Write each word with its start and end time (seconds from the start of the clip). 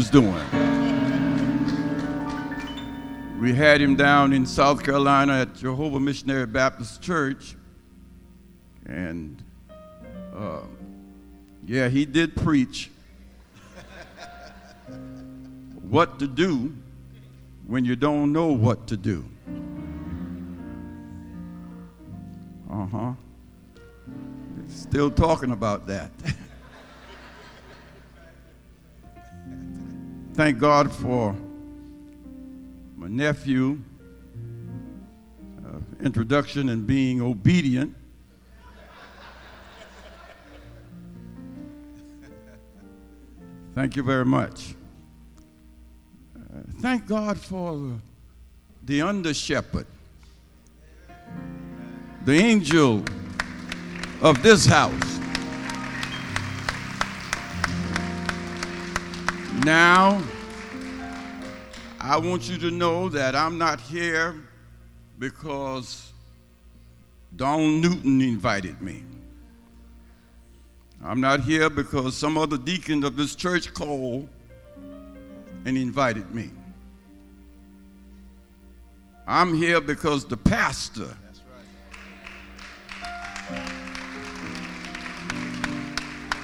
was 0.00 0.08
doing. 0.08 0.32
We 3.38 3.52
had 3.52 3.82
him 3.82 3.96
down 3.96 4.32
in 4.32 4.46
South 4.46 4.82
Carolina 4.82 5.42
at 5.42 5.54
Jehovah 5.54 6.00
Missionary 6.00 6.46
Baptist 6.46 7.02
Church, 7.02 7.54
and 8.86 9.44
uh, 10.34 10.60
yeah, 11.66 11.90
he 11.90 12.06
did 12.06 12.34
preach 12.34 12.90
what 15.82 16.18
to 16.18 16.26
do 16.26 16.74
when 17.66 17.84
you 17.84 17.94
don't 17.94 18.32
know 18.32 18.52
what 18.52 18.86
to 18.86 18.96
do. 18.96 19.22
Uh 22.70 22.86
huh. 22.86 23.12
Still 24.66 25.10
talking 25.10 25.50
about 25.50 25.88
that. 25.88 26.10
Thank 30.34 30.58
God 30.58 30.92
for 30.92 31.34
my 32.96 33.08
nephew, 33.08 33.80
uh, 35.66 35.78
introduction 36.02 36.68
and 36.68 36.86
being 36.86 37.20
obedient. 37.20 37.94
Thank 43.74 43.96
you 43.96 44.02
very 44.02 44.24
much. 44.24 44.74
Uh, 46.36 46.60
thank 46.80 47.06
God 47.06 47.38
for 47.38 47.98
the 48.84 49.02
under 49.02 49.34
shepherd, 49.34 49.86
the 52.24 52.34
angel 52.34 53.04
of 54.22 54.42
this 54.42 54.64
house. 54.64 55.20
Now, 59.64 60.22
I 62.00 62.16
want 62.16 62.48
you 62.48 62.56
to 62.58 62.70
know 62.70 63.10
that 63.10 63.34
I'm 63.36 63.58
not 63.58 63.78
here 63.78 64.34
because 65.18 66.12
Don 67.36 67.80
Newton 67.82 68.22
invited 68.22 68.80
me. 68.80 69.04
I'm 71.04 71.20
not 71.20 71.40
here 71.40 71.68
because 71.68 72.16
some 72.16 72.38
other 72.38 72.56
deacon 72.56 73.04
of 73.04 73.16
this 73.16 73.34
church 73.34 73.74
called 73.74 74.28
and 75.66 75.76
invited 75.76 76.34
me. 76.34 76.50
I'm 79.26 79.54
here 79.54 79.82
because 79.82 80.24
the 80.24 80.38
pastor 80.38 81.14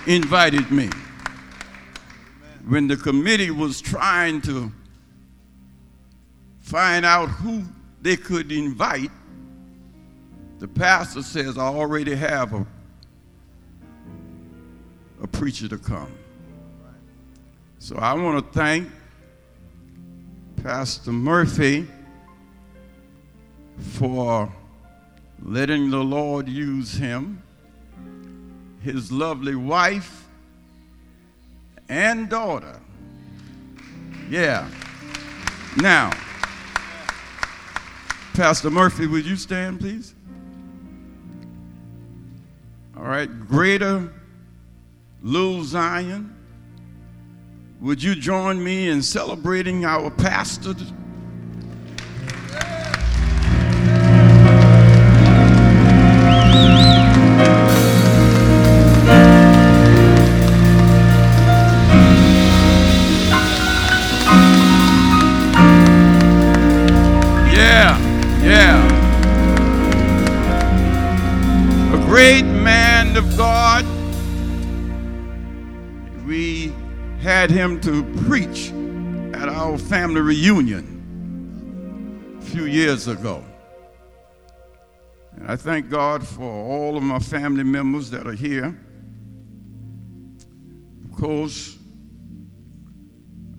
invited 0.07 0.71
me. 0.71 0.91
When 2.67 2.89
the 2.89 2.97
committee 2.97 3.53
was 3.53 3.81
trying 3.81 4.41
to 4.43 4.73
find 6.59 7.07
out 7.07 7.27
who 7.29 7.63
they 8.03 8.17
could 8.17 8.51
invite, 8.51 9.13
the 10.59 10.67
pastor 10.67 11.23
says, 11.23 11.59
I 11.59 11.67
already 11.67 12.17
have 12.17 12.53
a, 12.55 12.67
a 15.23 15.27
preacher 15.29 15.69
to 15.69 15.79
come. 15.79 16.13
So 17.79 17.97
I 17.99 18.15
want 18.15 18.45
to 18.45 18.59
thank 18.59 18.91
Pastor 20.63 21.13
Murphy 21.13 21.87
for 23.79 24.53
letting 25.41 25.91
the 25.91 26.03
Lord 26.03 26.49
use 26.49 26.95
him 26.95 27.41
his 28.83 29.13
lovely 29.13 29.55
wife 29.55 30.26
and 31.89 32.29
daughter. 32.29 32.81
Yeah. 34.29 34.69
Now, 35.77 36.11
Pastor 38.35 38.71
Murphy, 38.71 39.07
would 39.07 39.25
you 39.25 39.37
stand, 39.37 39.81
please? 39.81 40.15
All 42.97 43.05
right, 43.05 43.29
Greater 43.47 44.13
Little 45.23 45.65
Zion, 45.65 46.35
would 47.81 48.03
you 48.03 48.15
join 48.15 48.63
me 48.63 48.89
in 48.89 49.03
celebrating 49.03 49.85
our 49.85 50.11
pastor? 50.11 50.75
Him 77.51 77.81
to 77.83 78.03
preach 78.27 78.73
at 79.35 79.49
our 79.49 79.79
family 79.79 80.21
reunion 80.21 80.97
a 82.41 82.45
few 82.45 82.65
years 82.65 83.09
ago. 83.09 83.45
And 85.37 85.51
I 85.51 85.57
thank 85.57 85.91
God 85.91 86.27
for 86.27 86.45
all 86.45 86.97
of 86.97 87.03
my 87.03 87.19
family 87.19 87.65
members 87.65 88.11
that 88.11 88.27
are 88.27 88.33
here. 88.33 88.79
Of 91.05 91.13
course, 91.17 91.77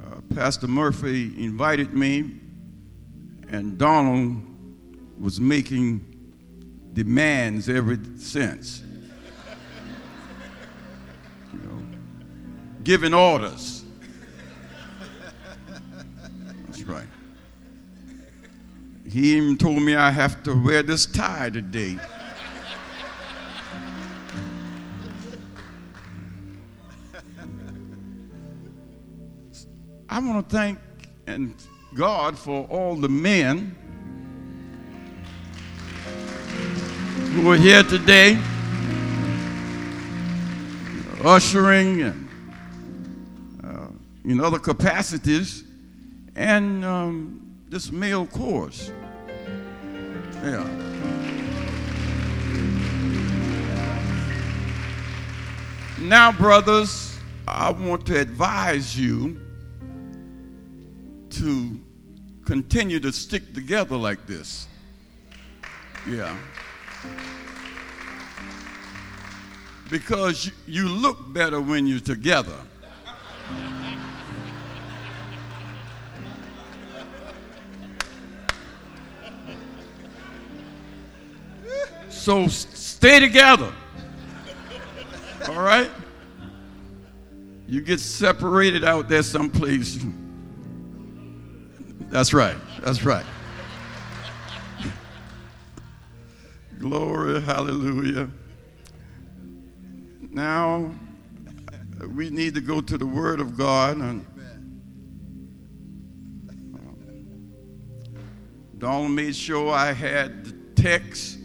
uh, 0.04 0.22
Pastor 0.34 0.68
Murphy 0.68 1.34
invited 1.44 1.94
me, 1.94 2.40
and 3.50 3.78
Donald 3.78 4.42
was 5.20 5.40
making 5.40 6.04
demands 6.94 7.70
ever 7.70 7.98
since. 8.18 8.82
you 11.54 11.60
know, 11.60 11.80
giving 12.88 13.14
orders. 13.14 13.84
That's 16.68 16.84
right. 16.84 17.06
He 19.06 19.36
even 19.36 19.58
told 19.58 19.82
me 19.82 19.94
I 19.94 20.10
have 20.10 20.42
to 20.44 20.54
wear 20.54 20.84
this 20.84 21.06
tie 21.06 21.50
today. 21.50 21.98
I 30.08 30.20
want 30.20 30.48
to 30.48 30.56
thank 30.56 30.80
and 31.28 31.56
God 31.94 32.40
for 32.40 32.68
all 32.70 32.96
the 32.96 33.10
men 33.10 33.76
who 37.34 37.52
are 37.52 37.58
here 37.58 37.84
today, 37.84 38.40
ushering 41.26 42.02
and 42.04 42.27
in 44.28 44.42
other 44.42 44.60
capacities, 44.60 45.64
and 46.36 46.84
um, 46.84 47.58
this 47.70 47.94
male 47.94 48.28
chorus. 48.28 48.92
Yeah. 50.44 50.68
Now, 56.02 56.34
brothers, 56.34 57.18
I 57.48 57.72
want 57.72 58.06
to 58.08 58.20
advise 58.20 59.00
you 59.00 59.40
to 61.30 61.80
continue 62.46 63.00
to 63.00 63.14
stick 63.14 63.54
together 63.54 63.96
like 63.96 64.28
this. 64.28 64.68
Yeah. 66.06 66.38
Because 69.90 70.52
you 70.68 70.90
look 70.90 71.34
better 71.34 71.62
when 71.62 71.88
you're 71.88 72.02
together. 72.02 72.58
So 82.28 82.46
stay 82.50 83.22
together. 83.22 83.72
All 85.48 85.62
right? 85.62 85.90
You 87.70 87.80
get 87.80 88.02
separated 88.02 88.84
out 88.84 89.08
there 89.08 89.24
someplace. 89.24 89.98
That's 92.10 92.34
right. 92.34 92.58
That's 92.82 93.06
right. 93.06 93.26
Glory, 96.78 97.40
hallelujah. 97.44 98.30
Now, 100.30 100.94
we 102.14 102.30
need 102.30 102.56
to 102.56 102.62
go 102.62 102.82
to 102.82 102.98
the 102.98 103.08
Word 103.08 103.40
of 103.40 103.58
God. 103.58 104.00
And 104.00 104.26
Don 108.78 109.16
made 109.16 109.34
sure 109.34 109.72
I 109.72 109.94
had 109.94 110.44
the 110.44 110.82
text 110.82 111.38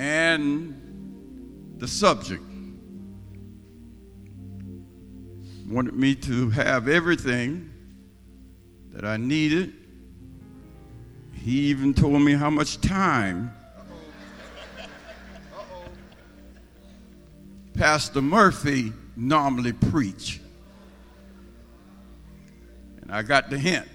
and 0.00 1.74
the 1.76 1.86
subject. 1.86 2.42
wanted 5.68 5.94
me 5.94 6.16
to 6.16 6.50
have 6.50 6.88
everything 6.88 7.70
that 8.92 9.04
I 9.04 9.18
needed. 9.18 9.72
He 11.32 11.68
even 11.68 11.94
told 11.94 12.20
me 12.22 12.32
how 12.32 12.50
much 12.50 12.80
time 12.80 13.52
Pastor 17.74 18.20
Murphy 18.20 18.92
normally 19.14 19.72
preach. 19.72 20.40
And 23.02 23.12
I 23.12 23.22
got 23.22 23.48
the 23.48 23.58
hint. 23.58 23.86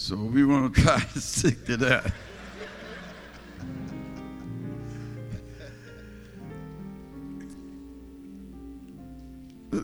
So 0.00 0.16
we 0.16 0.46
want 0.46 0.74
to 0.74 0.82
try 0.82 0.98
to 0.98 1.20
stick 1.20 1.66
to 1.66 1.76
that. 1.76 2.10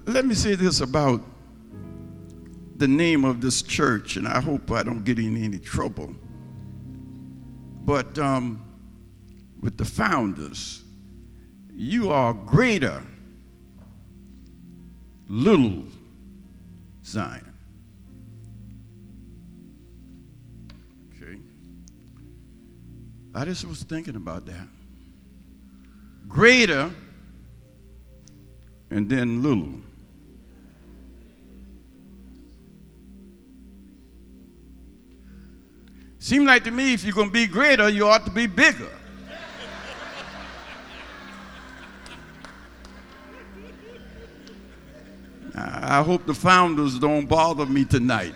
Let 0.06 0.24
me 0.24 0.34
say 0.34 0.54
this 0.54 0.80
about 0.80 1.20
the 2.76 2.88
name 2.88 3.26
of 3.26 3.42
this 3.42 3.60
church, 3.60 4.16
and 4.16 4.26
I 4.26 4.40
hope 4.40 4.70
I 4.70 4.82
don't 4.82 5.04
get 5.04 5.18
in 5.18 5.36
any 5.36 5.58
trouble. 5.58 6.14
But 7.84 8.18
um, 8.18 8.64
with 9.60 9.76
the 9.76 9.84
founders, 9.84 10.82
you 11.74 12.10
are 12.10 12.32
greater, 12.32 13.02
little 15.28 15.84
Zion. 17.04 17.45
I 23.36 23.44
just 23.44 23.66
was 23.66 23.82
thinking 23.82 24.16
about 24.16 24.46
that. 24.46 24.66
Greater 26.26 26.90
and 28.88 29.10
then 29.10 29.42
little. 29.42 29.74
Seems 36.18 36.46
like 36.46 36.64
to 36.64 36.70
me 36.70 36.94
if 36.94 37.04
you're 37.04 37.12
going 37.12 37.28
to 37.28 37.32
be 37.32 37.46
greater, 37.46 37.90
you 37.90 38.08
ought 38.08 38.24
to 38.24 38.30
be 38.30 38.46
bigger. 38.46 38.88
I 45.54 46.02
hope 46.02 46.24
the 46.24 46.34
founders 46.34 46.98
don't 46.98 47.26
bother 47.26 47.66
me 47.66 47.84
tonight. 47.84 48.34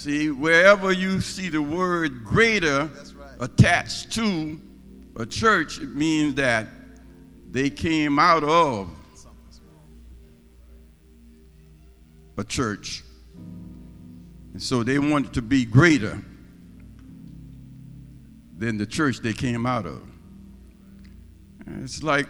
See, 0.00 0.30
wherever 0.30 0.92
you 0.92 1.20
see 1.20 1.50
the 1.50 1.60
word 1.60 2.24
greater 2.24 2.84
right. 2.84 3.30
attached 3.40 4.12
to 4.12 4.58
a 5.16 5.26
church, 5.26 5.78
it 5.78 5.94
means 5.94 6.36
that 6.36 6.68
they 7.50 7.68
came 7.68 8.18
out 8.18 8.42
of 8.42 8.88
a 12.38 12.44
church. 12.44 13.02
And 14.52 14.62
so 14.62 14.82
they 14.82 14.98
wanted 14.98 15.34
to 15.34 15.42
be 15.42 15.66
greater 15.66 16.20
than 18.56 18.78
the 18.78 18.86
church 18.86 19.20
they 19.20 19.34
came 19.34 19.66
out 19.66 19.84
of. 19.84 20.02
And 21.66 21.84
it's 21.84 22.02
like 22.02 22.26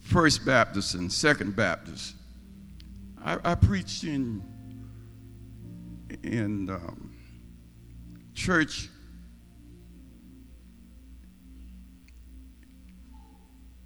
First 0.00 0.46
Baptist 0.46 0.94
and 0.94 1.12
Second 1.12 1.54
Baptist. 1.56 2.14
I, 3.22 3.38
I 3.44 3.54
preached 3.54 4.04
in 4.04 4.42
in 6.22 6.70
um, 6.70 7.14
church 8.34 8.88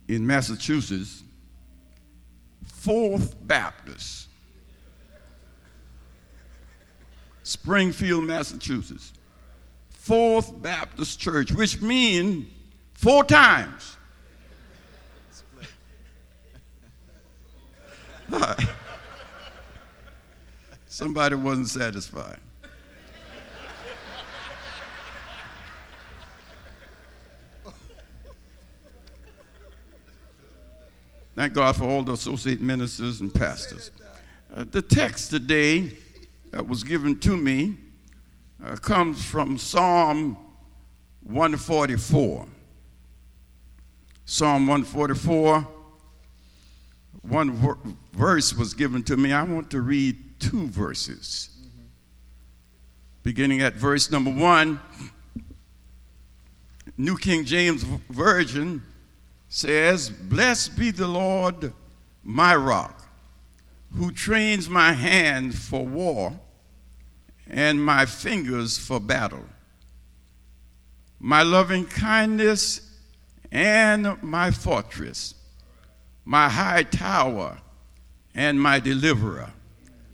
in 0.09 0.27
Massachusetts, 0.27 1.23
Fourth 2.65 3.37
Baptist. 3.47 4.29
Springfield, 7.43 8.25
Massachusetts. 8.25 9.13
Fourth 9.91 10.61
Baptist 10.63 11.21
Church, 11.21 11.53
which 11.53 11.81
means 11.81 12.47
four 12.95 13.25
times. 13.25 13.97
Somebody 20.99 21.37
wasn't 21.37 21.69
satisfied. 21.69 22.41
Thank 31.37 31.53
God 31.53 31.77
for 31.77 31.85
all 31.85 32.03
the 32.03 32.15
associate 32.15 32.61
ministers 32.61 33.21
and 33.21 33.33
pastors. 33.33 33.93
Uh, 34.53 34.65
the 34.69 34.83
text 34.83 35.31
today 35.31 35.93
that 36.50 36.67
was 36.67 36.83
given 36.83 37.21
to 37.21 37.37
me 37.37 37.77
uh, 38.65 38.75
comes 38.75 39.25
from 39.25 39.56
Psalm 39.56 40.37
144. 41.23 42.45
Psalm 44.25 44.67
144, 44.67 45.69
one 47.23 47.53
ver- 47.53 47.79
verse 48.15 48.53
was 48.53 48.75
given 48.75 49.05
to 49.05 49.17
me. 49.17 49.33
I 49.33 49.45
want 49.45 49.71
to 49.71 49.81
read 49.81 50.25
two 50.38 50.69
verses. 50.69 51.50
Mm-hmm. 51.58 51.87
Beginning 53.23 53.61
at 53.61 53.75
verse 53.75 54.11
number 54.11 54.31
one, 54.31 54.81
New 56.96 57.17
King 57.17 57.44
James 57.44 57.82
Version 58.11 58.82
says, 59.49 60.11
Blessed 60.11 60.79
be 60.79 60.90
the 60.90 61.06
Lord, 61.06 61.73
my 62.25 62.55
rock 62.55 63.08
who 63.94 64.12
trains 64.12 64.69
my 64.69 64.93
hand 64.93 65.55
for 65.55 65.87
war 65.87 66.38
and 67.49 67.82
my 67.82 68.05
fingers 68.05 68.76
for 68.76 69.00
battle. 69.00 69.44
My 71.19 71.43
loving 71.43 71.87
kindness 71.87 72.81
and 73.50 74.23
my 74.23 74.50
fortress, 74.50 75.35
my 76.25 76.49
high 76.49 76.82
tower 76.82 77.58
and 78.35 78.61
my 78.61 78.79
deliverer, 78.79 79.52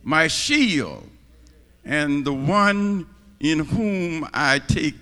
my 0.05 0.29
shield 0.29 1.09
and 1.85 2.25
the 2.25 2.33
one 2.33 3.07
in 3.41 3.61
whom 3.61 4.29
I 4.33 4.59
take 4.59 4.95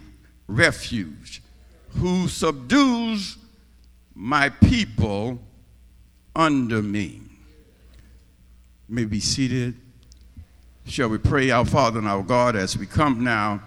refuge, 0.46 1.42
who 1.90 2.28
subdues 2.28 3.36
my 4.14 4.48
people 4.48 5.40
under 6.34 6.82
me 6.82 7.20
may 8.88 9.04
be 9.04 9.20
seated. 9.20 9.74
Shall 10.86 11.08
we 11.08 11.18
pray, 11.18 11.50
our 11.50 11.64
Father 11.64 11.98
and 11.98 12.08
our 12.08 12.22
God, 12.22 12.56
as 12.56 12.76
we 12.76 12.86
come 12.86 13.22
now 13.24 13.62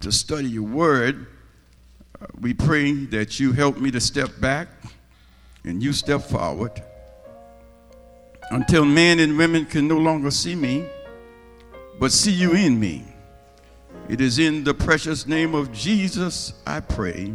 to 0.00 0.12
study 0.12 0.48
your 0.48 0.64
word? 0.64 1.26
Uh, 2.20 2.26
we 2.40 2.54
pray 2.54 2.92
that 3.06 3.38
you 3.38 3.52
help 3.52 3.78
me 3.78 3.90
to 3.90 4.00
step 4.00 4.30
back 4.40 4.68
and 5.64 5.82
you 5.82 5.92
step 5.92 6.22
forward 6.22 6.82
until 8.50 8.84
men 8.84 9.18
and 9.18 9.36
women 9.36 9.64
can 9.64 9.88
no 9.88 9.98
longer 9.98 10.30
see 10.30 10.54
me, 10.54 10.86
but 11.98 12.12
see 12.12 12.32
you 12.32 12.52
in 12.52 12.78
me. 12.78 13.04
It 14.08 14.20
is 14.20 14.38
in 14.38 14.62
the 14.62 14.74
precious 14.74 15.26
name 15.26 15.54
of 15.54 15.72
Jesus 15.72 16.52
I 16.66 16.80
pray. 16.80 17.32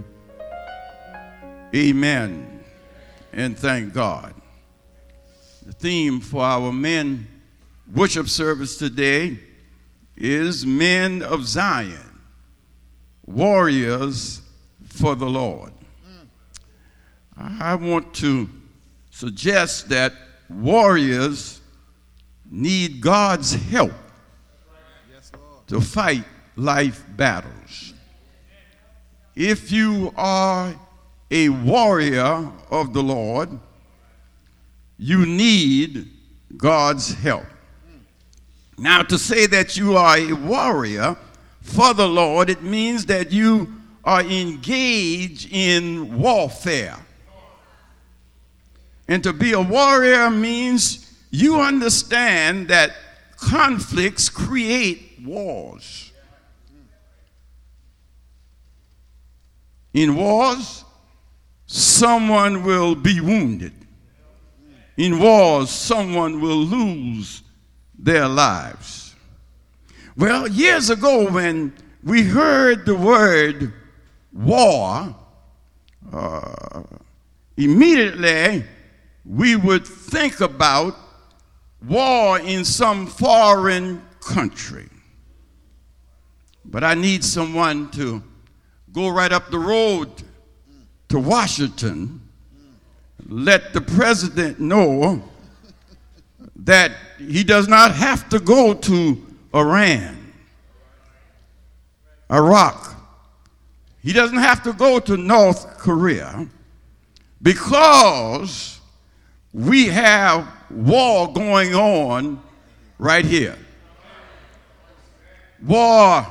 Amen. 1.76 2.64
And 3.34 3.58
thank 3.58 3.94
God. 3.94 4.34
The 5.66 5.74
theme 5.74 6.20
for 6.20 6.44
our 6.44 6.72
men 6.72 7.28
worship 7.94 8.28
service 8.28 8.78
today 8.78 9.38
is 10.16 10.66
Men 10.66 11.22
of 11.24 11.46
Zion, 11.46 12.22
Warriors 13.26 14.42
for 14.86 15.16
the 15.16 15.26
Lord. 15.26 15.72
Mm. 17.40 17.62
I 17.62 17.76
want 17.76 18.14
to 18.16 18.50
suggest 19.10 19.90
that 19.90 20.14
warriors 20.60 21.62
need 22.50 23.02
God's 23.02 23.54
help 23.54 23.94
to 25.68 25.80
fight 25.80 26.26
life 26.56 27.04
battles. 27.16 27.94
If 29.36 29.72
you 29.72 30.14
are 30.18 30.76
a 31.30 31.50
warrior 31.50 32.52
of 32.70 32.94
the 32.94 33.02
Lord, 33.02 33.58
you 34.98 35.26
need 35.26 36.10
God's 36.58 37.14
help. 37.14 37.46
Now, 38.78 39.04
to 39.04 39.18
say 39.18 39.46
that 39.48 39.78
you 39.78 39.96
are 39.96 40.18
a 40.18 40.34
warrior 40.34 41.16
for 41.62 41.94
the 41.94 42.08
Lord, 42.08 42.50
it 42.50 42.64
means 42.64 43.06
that 43.06 43.32
you 43.32 43.72
are 44.04 44.22
engaged 44.22 45.48
in 45.52 46.20
warfare. 46.20 46.98
And 49.12 49.22
to 49.24 49.34
be 49.34 49.52
a 49.52 49.60
warrior 49.60 50.30
means 50.30 51.14
you 51.32 51.60
understand 51.60 52.70
that 52.70 52.96
conflicts 53.36 54.30
create 54.30 55.20
wars. 55.22 56.14
In 59.94 60.16
wars, 60.16 60.86
someone 61.66 62.64
will 62.64 62.96
be 62.96 63.20
wounded. 63.20 63.74
In 64.96 65.20
wars, 65.20 65.70
someone 65.70 66.40
will 66.40 66.64
lose 66.64 67.42
their 68.00 68.30
lives. 68.30 69.14
Well, 70.16 70.48
years 70.48 70.90
ago, 70.90 71.30
when 71.30 71.74
we 72.02 72.24
heard 72.24 72.86
the 72.86 72.96
word 72.96 73.74
war, 74.32 75.14
uh, 76.14 76.84
immediately 77.58 78.64
we 79.26 79.56
would 79.56 79.86
think 79.86 80.42
about 80.42 80.96
war 81.88 82.40
in 82.40 82.66
some 82.66 83.08
foreign 83.08 84.02
country. 84.20 84.90
But 86.66 86.84
I 86.84 86.94
need 86.94 87.24
someone 87.24 87.90
to 87.92 88.24
go 88.92 89.10
right 89.10 89.32
up 89.32 89.50
the 89.52 89.60
road 89.60 90.10
to 91.10 91.20
Washington, 91.20 92.22
let 93.28 93.74
the 93.74 93.82
president 93.82 94.60
know 94.60 95.24
that 96.56 96.92
he 97.18 97.44
does 97.44 97.68
not 97.68 97.94
have 97.94 98.30
to 98.30 98.40
go 98.40 98.74
to 98.74 99.26
Iran, 99.54 100.34
Iraq. 102.32 102.96
He 104.02 104.14
doesn't 104.14 104.38
have 104.38 104.64
to 104.64 104.74
go 104.74 105.00
to 105.00 105.18
North 105.18 105.78
Korea 105.78 106.48
because 107.42 108.81
we 109.54 109.88
have 109.88 110.48
war 110.70 111.32
going 111.32 111.76
on 111.76 112.42
right 112.98 113.26
here. 113.26 113.58
War 115.62 116.26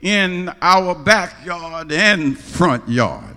in 0.00 0.50
our 0.62 0.94
backyard 0.94 1.92
and 1.92 2.38
front 2.38 2.88
yard. 2.88 3.36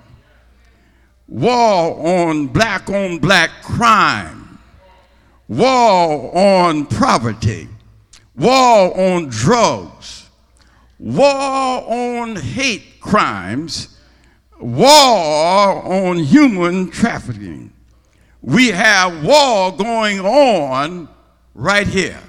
War 1.27 2.29
on 2.29 2.47
black 2.47 2.89
on 2.89 3.17
black 3.17 3.49
crime. 3.63 4.59
War 5.47 6.35
on 6.37 6.85
poverty. 6.85 7.67
War 8.35 8.97
on 8.97 9.27
drugs. 9.29 10.29
War 10.99 11.83
on 11.91 12.35
hate 12.35 12.99
crimes. 13.01 13.97
War 14.59 15.83
on 15.83 16.17
human 16.19 16.89
trafficking. 16.89 17.72
We 18.43 18.67
have 18.71 19.23
war 19.23 19.71
going 19.71 20.19
on 20.19 21.07
right 21.55 21.87
here. 21.87 22.19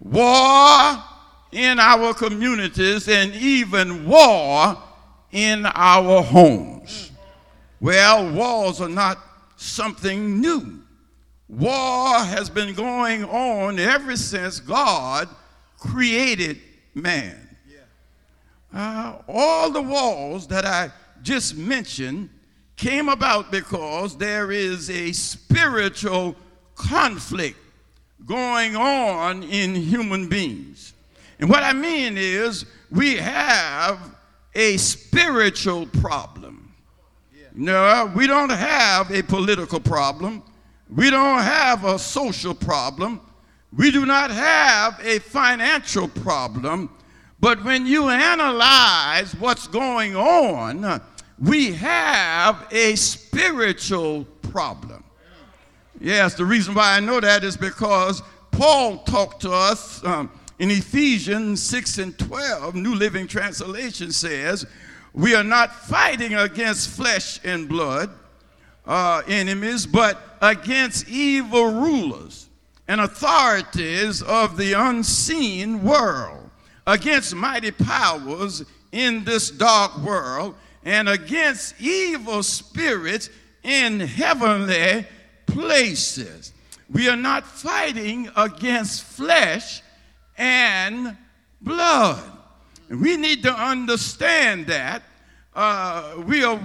War 0.00 1.04
in 1.52 1.78
our 1.78 2.14
communities 2.14 3.08
and 3.08 3.34
even 3.34 4.06
war 4.06 4.82
in 5.30 5.66
our 5.66 6.22
homes. 6.22 7.10
Well, 7.78 8.32
wars 8.32 8.80
are 8.80 8.88
not 8.88 9.18
something 9.56 10.40
new. 10.40 10.80
War 11.46 12.18
has 12.20 12.48
been 12.48 12.74
going 12.74 13.24
on 13.24 13.78
ever 13.78 14.16
since 14.16 14.60
God 14.60 15.28
created 15.78 16.58
man. 16.94 17.38
Uh, 18.72 19.16
all 19.28 19.70
the 19.70 19.82
wars 19.82 20.46
that 20.46 20.64
I 20.64 20.90
just 21.20 21.54
mentioned 21.54 22.30
came 22.82 23.08
about 23.08 23.52
because 23.52 24.16
there 24.16 24.50
is 24.50 24.90
a 24.90 25.12
spiritual 25.12 26.34
conflict 26.74 27.56
going 28.26 28.74
on 28.74 29.44
in 29.44 29.72
human 29.72 30.28
beings. 30.28 30.92
And 31.38 31.48
what 31.48 31.62
I 31.62 31.72
mean 31.74 32.18
is, 32.18 32.64
we 32.90 33.14
have 33.14 34.00
a 34.56 34.76
spiritual 34.78 35.86
problem. 35.86 36.74
No, 37.54 38.12
we 38.16 38.26
don't 38.26 38.50
have 38.50 39.12
a 39.12 39.22
political 39.22 39.78
problem. 39.78 40.42
We 40.90 41.08
don't 41.08 41.40
have 41.40 41.84
a 41.84 42.00
social 42.00 42.52
problem. 42.52 43.20
We 43.72 43.92
do 43.92 44.04
not 44.04 44.32
have 44.32 44.98
a 45.04 45.20
financial 45.20 46.08
problem. 46.08 46.90
But 47.38 47.62
when 47.62 47.86
you 47.86 48.08
analyze 48.08 49.34
what's 49.36 49.68
going 49.68 50.16
on, 50.16 51.00
we 51.38 51.72
have 51.72 52.66
a 52.70 52.94
spiritual 52.96 54.24
problem. 54.50 55.04
Yes, 56.00 56.34
the 56.34 56.44
reason 56.44 56.74
why 56.74 56.96
I 56.96 57.00
know 57.00 57.20
that 57.20 57.44
is 57.44 57.56
because 57.56 58.22
Paul 58.50 58.98
talked 58.98 59.42
to 59.42 59.52
us 59.52 60.04
um, 60.04 60.30
in 60.58 60.70
Ephesians 60.70 61.62
6 61.62 61.98
and 61.98 62.18
12. 62.18 62.74
New 62.74 62.94
Living 62.94 63.26
Translation 63.26 64.12
says, 64.12 64.66
We 65.12 65.34
are 65.34 65.44
not 65.44 65.74
fighting 65.74 66.34
against 66.34 66.90
flesh 66.90 67.40
and 67.44 67.68
blood 67.68 68.10
uh, 68.86 69.22
enemies, 69.26 69.86
but 69.86 70.20
against 70.40 71.08
evil 71.08 71.72
rulers 71.72 72.48
and 72.88 73.00
authorities 73.00 74.22
of 74.22 74.56
the 74.56 74.72
unseen 74.72 75.82
world, 75.82 76.50
against 76.86 77.34
mighty 77.34 77.70
powers 77.70 78.64
in 78.90 79.24
this 79.24 79.50
dark 79.50 79.96
world 79.98 80.54
and 80.84 81.08
against 81.08 81.74
evil 81.80 82.42
spirits 82.42 83.30
in 83.62 84.00
heavenly 84.00 85.06
places. 85.46 86.52
We 86.90 87.08
are 87.08 87.16
not 87.16 87.46
fighting 87.46 88.30
against 88.36 89.04
flesh 89.04 89.82
and 90.36 91.16
blood. 91.60 92.22
We 92.90 93.16
need 93.16 93.42
to 93.44 93.52
understand 93.52 94.66
that 94.66 95.02
uh, 95.54 96.22
we 96.26 96.44
are 96.44 96.60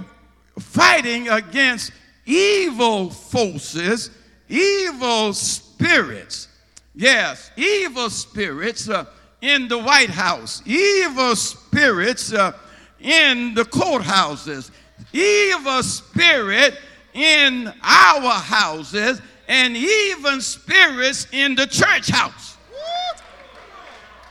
fighting 0.58 1.28
against 1.28 1.92
evil 2.26 3.10
forces, 3.10 4.10
evil 4.48 5.32
spirits. 5.32 6.48
Yes, 6.94 7.50
evil 7.56 8.10
spirits 8.10 8.88
uh, 8.88 9.06
in 9.40 9.68
the 9.68 9.78
White 9.78 10.10
House, 10.10 10.62
evil 10.66 11.36
spirits. 11.36 12.32
Uh, 12.32 12.52
in 13.00 13.54
the 13.54 13.64
courthouses, 13.64 14.70
evil 15.12 15.82
spirit 15.82 16.74
in 17.14 17.72
our 17.82 18.32
houses, 18.32 19.20
and 19.48 19.76
even 19.76 20.40
spirits 20.40 21.26
in 21.32 21.54
the 21.54 21.66
church 21.66 22.10
house. 22.10 22.56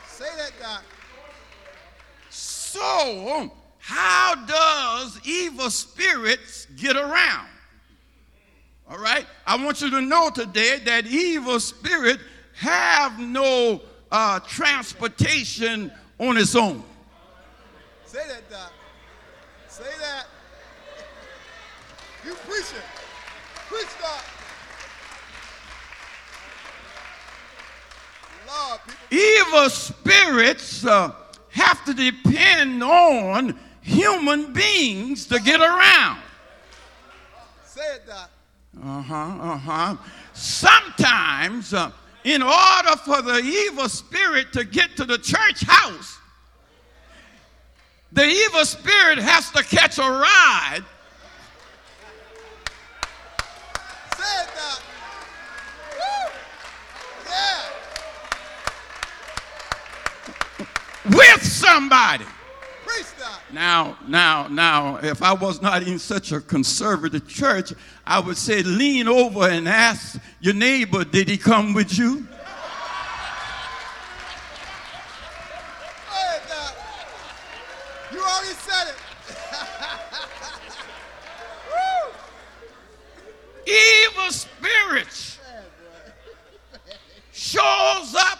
Say 0.06 0.28
that, 0.36 0.52
Doc. 0.60 0.82
So, 2.30 3.50
how 3.78 4.34
does 4.46 5.20
evil 5.24 5.70
spirits 5.70 6.66
get 6.76 6.96
around? 6.96 7.48
All 8.88 8.98
right? 8.98 9.26
I 9.46 9.62
want 9.62 9.80
you 9.82 9.90
to 9.90 10.00
know 10.00 10.30
today 10.30 10.78
that 10.84 11.06
evil 11.06 11.60
spirit 11.60 12.20
have 12.56 13.18
no 13.18 13.80
uh, 14.10 14.40
transportation 14.40 15.92
on 16.18 16.36
its 16.36 16.54
own. 16.54 16.82
Say 18.18 18.26
that, 18.26 18.50
Doc. 18.50 18.72
Say 19.68 19.84
that. 20.00 20.26
You 22.26 22.34
preach 22.34 22.72
it. 22.72 22.82
Preach, 23.68 23.86
Doc. 24.00 24.24
Lord, 28.48 28.80
people. 28.88 29.18
Evil 29.18 29.70
spirits 29.70 30.84
uh, 30.84 31.12
have 31.50 31.84
to 31.84 31.94
depend 31.94 32.82
on 32.82 33.56
human 33.82 34.52
beings 34.52 35.26
to 35.26 35.38
get 35.38 35.60
around. 35.60 36.18
Say 37.64 37.82
it, 37.94 38.02
Doc. 38.04 38.30
Uh 38.82 39.00
huh, 39.00 39.14
uh 39.14 39.56
huh. 39.56 39.96
Sometimes, 40.32 41.72
uh, 41.72 41.92
in 42.24 42.42
order 42.42 42.96
for 43.04 43.22
the 43.22 43.38
evil 43.38 43.88
spirit 43.88 44.52
to 44.54 44.64
get 44.64 44.96
to 44.96 45.04
the 45.04 45.18
church 45.18 45.62
house, 45.64 46.18
the 48.12 48.24
evil 48.24 48.64
spirit 48.64 49.18
has 49.18 49.50
to 49.52 49.62
catch 49.62 49.98
a 49.98 50.02
ride. 50.02 50.84
Say 54.16 54.42
it, 54.42 54.48
Woo! 55.98 56.30
Yeah. 61.08 61.16
with 61.16 61.42
somebody. 61.42 62.24
Now, 63.52 63.96
now, 64.06 64.46
now, 64.48 64.96
if 64.96 65.22
I 65.22 65.32
was 65.32 65.62
not 65.62 65.82
in 65.82 65.98
such 65.98 66.32
a 66.32 66.40
conservative 66.40 67.26
church, 67.26 67.72
I 68.06 68.20
would 68.20 68.36
say 68.36 68.62
lean 68.62 69.08
over 69.08 69.48
and 69.48 69.66
ask 69.66 70.20
your 70.40 70.52
neighbor, 70.54 71.02
did 71.04 71.28
he 71.28 71.38
come 71.38 71.72
with 71.72 71.96
you? 71.98 72.26
Say 76.10 76.36
it, 76.36 76.42
Doc. 76.48 76.74
You 78.12 78.20
already 78.20 78.54
said 78.54 78.88
it. 78.88 78.96
Woo! 81.72 82.12
Evil 83.68 84.30
spirits 84.30 85.38
shows 87.32 88.14
up 88.14 88.38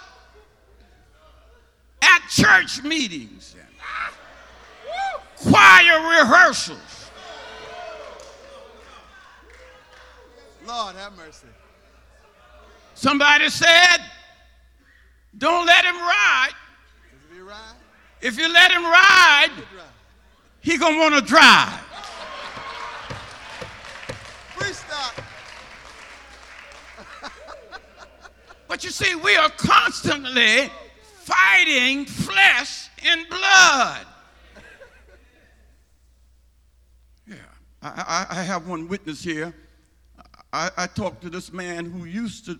at 2.00 2.22
church 2.30 2.82
meetings 2.82 3.54
and 3.58 3.68
choir 5.36 6.00
rehearsals. 6.20 7.10
Lord 10.66 10.96
have 10.96 11.14
mercy. 11.16 11.46
Somebody 12.94 13.50
said, 13.50 13.98
don't 15.36 15.66
let 15.66 15.84
him 15.84 15.96
ride. 15.96 16.52
Is 17.12 17.22
it 17.30 17.34
be 17.34 17.40
right? 17.42 17.74
If 18.22 18.38
you 18.38 18.50
let 18.52 18.72
him 18.72 18.82
ride, 18.82 19.50
he 20.60 20.78
gonna 20.78 20.98
want 20.98 21.14
to 21.14 21.20
drive. 21.20 21.84
But 28.68 28.84
you 28.84 28.90
see, 28.90 29.14
we 29.14 29.34
are 29.36 29.50
constantly 29.50 30.70
fighting 31.22 32.04
flesh 32.04 32.88
and 33.04 33.28
blood. 33.28 34.06
Yeah, 37.26 37.36
I, 37.82 38.26
I, 38.30 38.40
I 38.40 38.42
have 38.42 38.68
one 38.68 38.88
witness 38.88 39.22
here. 39.22 39.54
I, 40.52 40.70
I 40.76 40.86
talked 40.86 41.22
to 41.22 41.30
this 41.30 41.52
man 41.52 41.86
who 41.86 42.04
used 42.04 42.46
to 42.46 42.58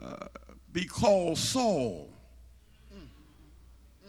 uh, 0.00 0.26
be 0.72 0.84
called 0.84 1.38
Saul. 1.38 2.10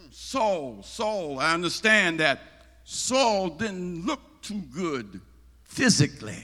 Saul, 0.10 0.82
Saul, 0.82 1.40
I 1.40 1.54
understand 1.54 2.20
that 2.20 2.42
Saul 2.84 3.50
didn't 3.50 4.06
look 4.06 4.42
too 4.42 4.62
good 4.74 5.22
physically. 5.64 6.44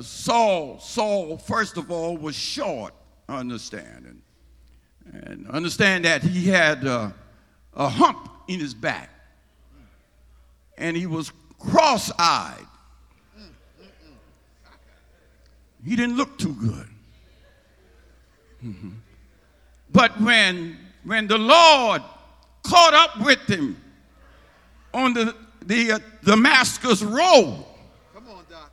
Saul, 0.00 0.78
Saul, 0.78 1.38
first 1.38 1.76
of 1.76 1.90
all, 1.90 2.16
was 2.16 2.36
short, 2.36 2.94
understand. 3.28 4.20
And, 5.12 5.24
and 5.24 5.48
understand 5.48 6.04
that 6.04 6.22
he 6.22 6.48
had 6.48 6.86
uh, 6.86 7.10
a 7.74 7.88
hump 7.88 8.28
in 8.48 8.60
his 8.60 8.74
back. 8.74 9.10
And 10.78 10.96
he 10.96 11.06
was 11.06 11.32
cross 11.58 12.10
eyed. 12.18 12.66
He 15.84 15.94
didn't 15.94 16.16
look 16.16 16.36
too 16.36 16.52
good. 16.54 16.88
Mhm. 18.64 18.92
But 19.92 20.20
when, 20.20 20.76
when 21.04 21.28
the 21.28 21.38
Lord 21.38 22.02
caught 22.64 22.92
up 22.92 23.24
with 23.24 23.38
him 23.48 23.80
on 24.92 25.14
the, 25.14 25.34
the 25.64 25.92
uh, 25.92 25.98
Damascus 26.24 27.02
Road, 27.02 27.64
Come 28.12 28.28
on, 28.28 28.44
Doc. 28.50 28.72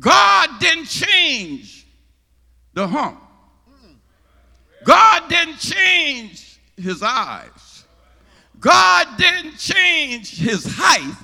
God 0.00 0.50
didn't 0.58 0.86
change 0.86 1.86
the 2.72 2.88
hump. 2.88 3.20
God 4.84 5.28
didn't 5.28 5.58
change 5.58 6.60
his 6.76 7.02
eyes. 7.02 7.84
God 8.60 9.08
didn't 9.18 9.58
change 9.58 10.38
his 10.38 10.64
height, 10.66 11.16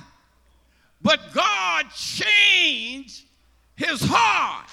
but 1.01 1.19
God 1.33 1.85
changed 1.91 3.23
his 3.75 4.01
heart. 4.03 4.67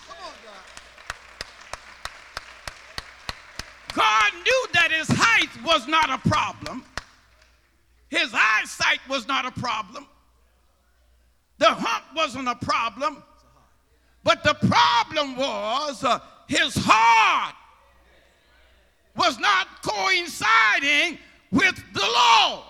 God 3.95 4.33
knew 4.35 4.66
that 4.75 4.90
his 4.90 5.09
height 5.11 5.49
was 5.64 5.87
not 5.88 6.11
a 6.11 6.28
problem. 6.28 6.85
His 8.11 8.30
eyesight 8.33 9.00
was 9.09 9.26
not 9.26 9.47
a 9.47 9.50
problem. 9.50 10.07
The 11.59 11.66
hump 11.66 12.04
wasn't 12.14 12.49
a 12.49 12.54
problem. 12.54 13.23
But 14.25 14.45
the 14.45 14.54
problem 14.54 15.37
was 15.37 16.04
uh, 16.04 16.21
his 16.47 16.75
heart 16.76 17.54
was 19.19 19.39
not 19.39 19.67
coinciding 19.83 21.19
with 21.51 21.83
the 21.93 22.01
law. 22.01 22.65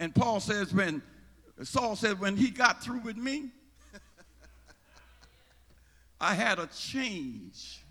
And 0.00 0.14
Paul 0.14 0.40
says, 0.40 0.72
when 0.72 1.02
Saul 1.62 1.96
said, 1.96 2.20
when 2.20 2.36
he 2.36 2.50
got 2.50 2.82
through 2.82 3.00
with 3.00 3.16
me, 3.16 3.50
I 6.20 6.34
had 6.34 6.58
a 6.58 6.66
change 6.68 7.84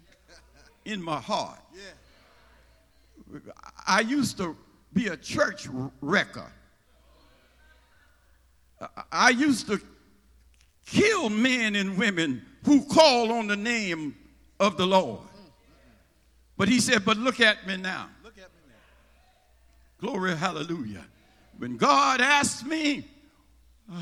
in 0.85 1.01
my 1.03 1.19
heart. 1.19 1.59
I 3.85 4.01
used 4.01 4.37
to 4.37 4.55
be 4.93 5.07
a 5.07 5.17
church 5.17 5.67
wrecker. 6.01 6.51
I 9.11 9.29
used 9.29 9.67
to 9.67 9.79
kill 10.85 11.29
men 11.29 11.75
and 11.75 11.97
women 11.97 12.45
who 12.65 12.85
call 12.85 13.31
on 13.31 13.47
the 13.47 13.55
name 13.55 14.15
of 14.59 14.77
the 14.77 14.85
Lord. 14.85 15.21
But 16.63 16.69
he 16.69 16.79
said, 16.79 17.03
But 17.03 17.17
look 17.17 17.41
at 17.41 17.67
me 17.67 17.75
now. 17.75 18.07
Look 18.23 18.37
at 18.37 18.43
me 18.43 18.61
now. 18.69 18.75
Glory, 19.99 20.33
hallelujah. 20.33 21.03
When 21.57 21.75
God 21.75 22.21
asked 22.21 22.65
me, 22.65 23.05
uh, 23.93 24.01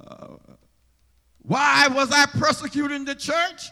uh, 0.00 0.26
why 1.42 1.88
was 1.88 2.12
I 2.12 2.26
persecuting 2.26 3.04
the 3.04 3.16
church? 3.16 3.70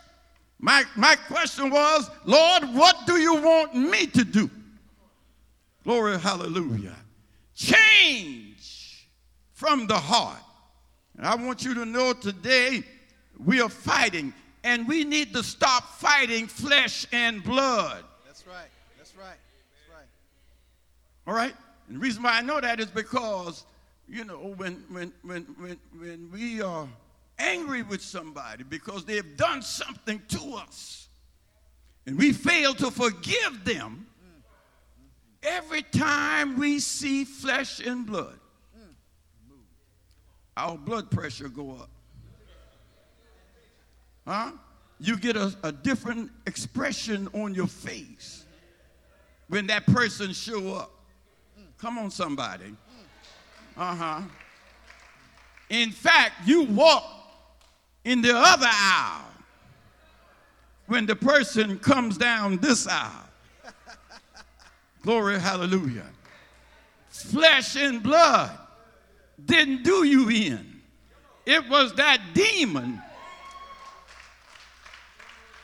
My, 0.58 0.82
my 0.96 1.14
question 1.14 1.70
was, 1.70 2.10
Lord, 2.24 2.64
what 2.74 3.06
do 3.06 3.12
you 3.12 3.36
want 3.36 3.76
me 3.76 4.08
to 4.08 4.24
do? 4.24 4.50
Glory, 5.84 6.18
hallelujah. 6.18 6.96
Change 7.54 9.08
from 9.52 9.86
the 9.86 10.00
heart. 10.00 10.42
And 11.16 11.24
I 11.24 11.36
want 11.36 11.64
you 11.64 11.74
to 11.74 11.84
know 11.84 12.12
today 12.12 12.82
we 13.38 13.60
are 13.60 13.68
fighting, 13.68 14.34
and 14.64 14.88
we 14.88 15.04
need 15.04 15.34
to 15.34 15.42
stop 15.44 15.84
fighting 15.98 16.46
flesh 16.46 17.06
and 17.12 17.44
blood. 17.44 18.02
That's 18.26 18.46
right. 18.46 18.70
That's 18.96 19.14
right. 19.14 19.26
That's 19.26 19.94
right. 19.94 20.06
All 21.26 21.34
right? 21.34 21.54
And 21.86 21.96
the 21.96 22.00
reason 22.00 22.22
why 22.22 22.38
I 22.38 22.40
know 22.40 22.60
that 22.60 22.80
is 22.80 22.86
because, 22.86 23.66
you 24.08 24.24
know, 24.24 24.54
when, 24.56 24.82
when, 24.88 25.12
when, 25.22 25.42
when, 25.58 25.78
when 25.98 26.30
we 26.32 26.62
are 26.62 26.88
angry 27.38 27.82
with 27.82 28.00
somebody 28.00 28.64
because 28.64 29.04
they 29.04 29.16
have 29.16 29.36
done 29.36 29.60
something 29.60 30.20
to 30.28 30.54
us 30.54 31.08
and 32.06 32.18
we 32.18 32.32
fail 32.32 32.72
to 32.74 32.90
forgive 32.90 33.64
them, 33.66 34.06
every 35.42 35.82
time 35.82 36.58
we 36.58 36.78
see 36.78 37.24
flesh 37.24 37.80
and 37.80 38.06
blood, 38.06 38.38
mm. 38.78 38.94
our 40.56 40.78
blood 40.78 41.10
pressure 41.10 41.48
go 41.48 41.72
up. 41.72 41.90
Huh? 44.26 44.52
You 45.00 45.16
get 45.16 45.36
a, 45.36 45.54
a 45.62 45.72
different 45.72 46.30
expression 46.46 47.28
on 47.34 47.54
your 47.54 47.66
face 47.66 48.44
when 49.48 49.66
that 49.66 49.86
person 49.86 50.32
show 50.32 50.74
up. 50.74 50.90
Come 51.78 51.98
on, 51.98 52.10
somebody. 52.10 52.74
Uh 53.76 53.94
huh. 53.94 54.20
In 55.68 55.90
fact, 55.90 56.46
you 56.46 56.62
walk 56.62 57.04
in 58.04 58.22
the 58.22 58.32
other 58.34 58.68
aisle 58.68 59.24
when 60.86 61.06
the 61.06 61.16
person 61.16 61.78
comes 61.78 62.16
down 62.16 62.58
this 62.58 62.86
aisle. 62.86 63.28
Glory, 65.02 65.38
hallelujah. 65.38 66.06
Flesh 67.10 67.76
and 67.76 68.02
blood 68.02 68.50
didn't 69.44 69.82
do 69.82 70.04
you 70.04 70.28
in. 70.30 70.80
It 71.44 71.68
was 71.68 71.94
that 71.94 72.20
demon, 72.32 73.02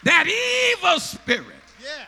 that 0.04 0.26
evil 0.26 1.00
spirit. 1.00 1.56
Yeah. 1.82 2.04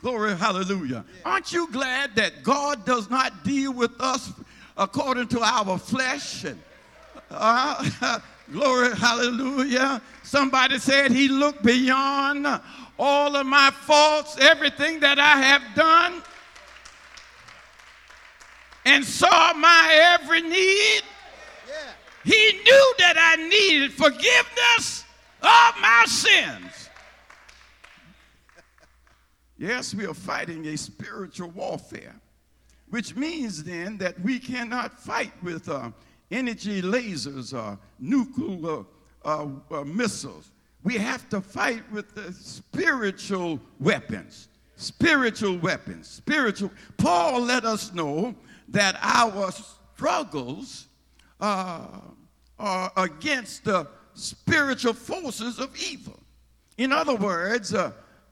Glory, 0.00 0.36
hallelujah. 0.36 1.04
Aren't 1.24 1.52
you 1.52 1.66
glad 1.72 2.14
that 2.16 2.42
God 2.42 2.84
does 2.84 3.08
not 3.08 3.42
deal 3.42 3.72
with 3.72 3.98
us 4.00 4.32
according 4.76 5.28
to 5.28 5.40
our 5.40 5.78
flesh? 5.78 6.44
And, 6.44 6.60
uh, 7.30 8.18
glory, 8.52 8.94
hallelujah. 8.94 10.02
Somebody 10.22 10.78
said 10.78 11.10
he 11.10 11.28
looked 11.28 11.62
beyond 11.62 12.46
all 12.98 13.34
of 13.34 13.46
my 13.46 13.70
faults, 13.70 14.36
everything 14.38 15.00
that 15.00 15.18
I 15.18 15.38
have 15.40 15.62
done, 15.74 16.22
and 18.84 19.04
saw 19.04 19.54
my 19.54 20.18
every 20.20 20.42
need. 20.42 21.02
Yeah. 21.66 21.74
He 22.24 22.60
knew 22.62 22.94
that 22.98 23.16
I 23.16 23.36
needed 23.36 23.92
forgiveness 23.92 25.04
of 25.40 25.80
my 25.80 26.04
sins. 26.06 26.83
Yes, 29.56 29.94
we 29.94 30.06
are 30.06 30.14
fighting 30.14 30.66
a 30.66 30.76
spiritual 30.76 31.50
warfare, 31.50 32.14
which 32.90 33.14
means 33.14 33.62
then 33.62 33.96
that 33.98 34.20
we 34.20 34.38
cannot 34.38 34.98
fight 34.98 35.32
with 35.42 35.68
uh, 35.68 35.90
energy 36.30 36.82
lasers 36.82 37.54
or 37.54 37.78
nuclear 38.00 38.84
uh, 39.24 39.46
uh, 39.70 39.84
missiles. 39.84 40.50
We 40.82 40.94
have 40.98 41.28
to 41.30 41.40
fight 41.40 41.90
with 41.92 42.14
the 42.14 42.32
spiritual 42.32 43.60
weapons. 43.78 44.48
Spiritual 44.76 45.58
weapons. 45.58 46.08
Spiritual. 46.08 46.70
Paul 46.98 47.40
let 47.40 47.64
us 47.64 47.94
know 47.94 48.34
that 48.68 48.98
our 49.00 49.50
struggles 49.94 50.88
uh, 51.40 51.86
are 52.58 52.92
against 52.96 53.64
the 53.64 53.86
spiritual 54.14 54.92
forces 54.92 55.58
of 55.58 55.74
evil. 55.76 56.18
In 56.76 56.92
other 56.92 57.14
words, 57.14 57.72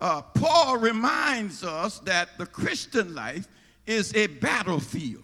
uh, 0.02 0.20
Paul 0.20 0.78
reminds 0.78 1.62
us 1.62 2.00
that 2.00 2.36
the 2.36 2.44
Christian 2.44 3.14
life 3.14 3.46
is 3.86 4.12
a 4.16 4.26
battlefield. 4.26 5.22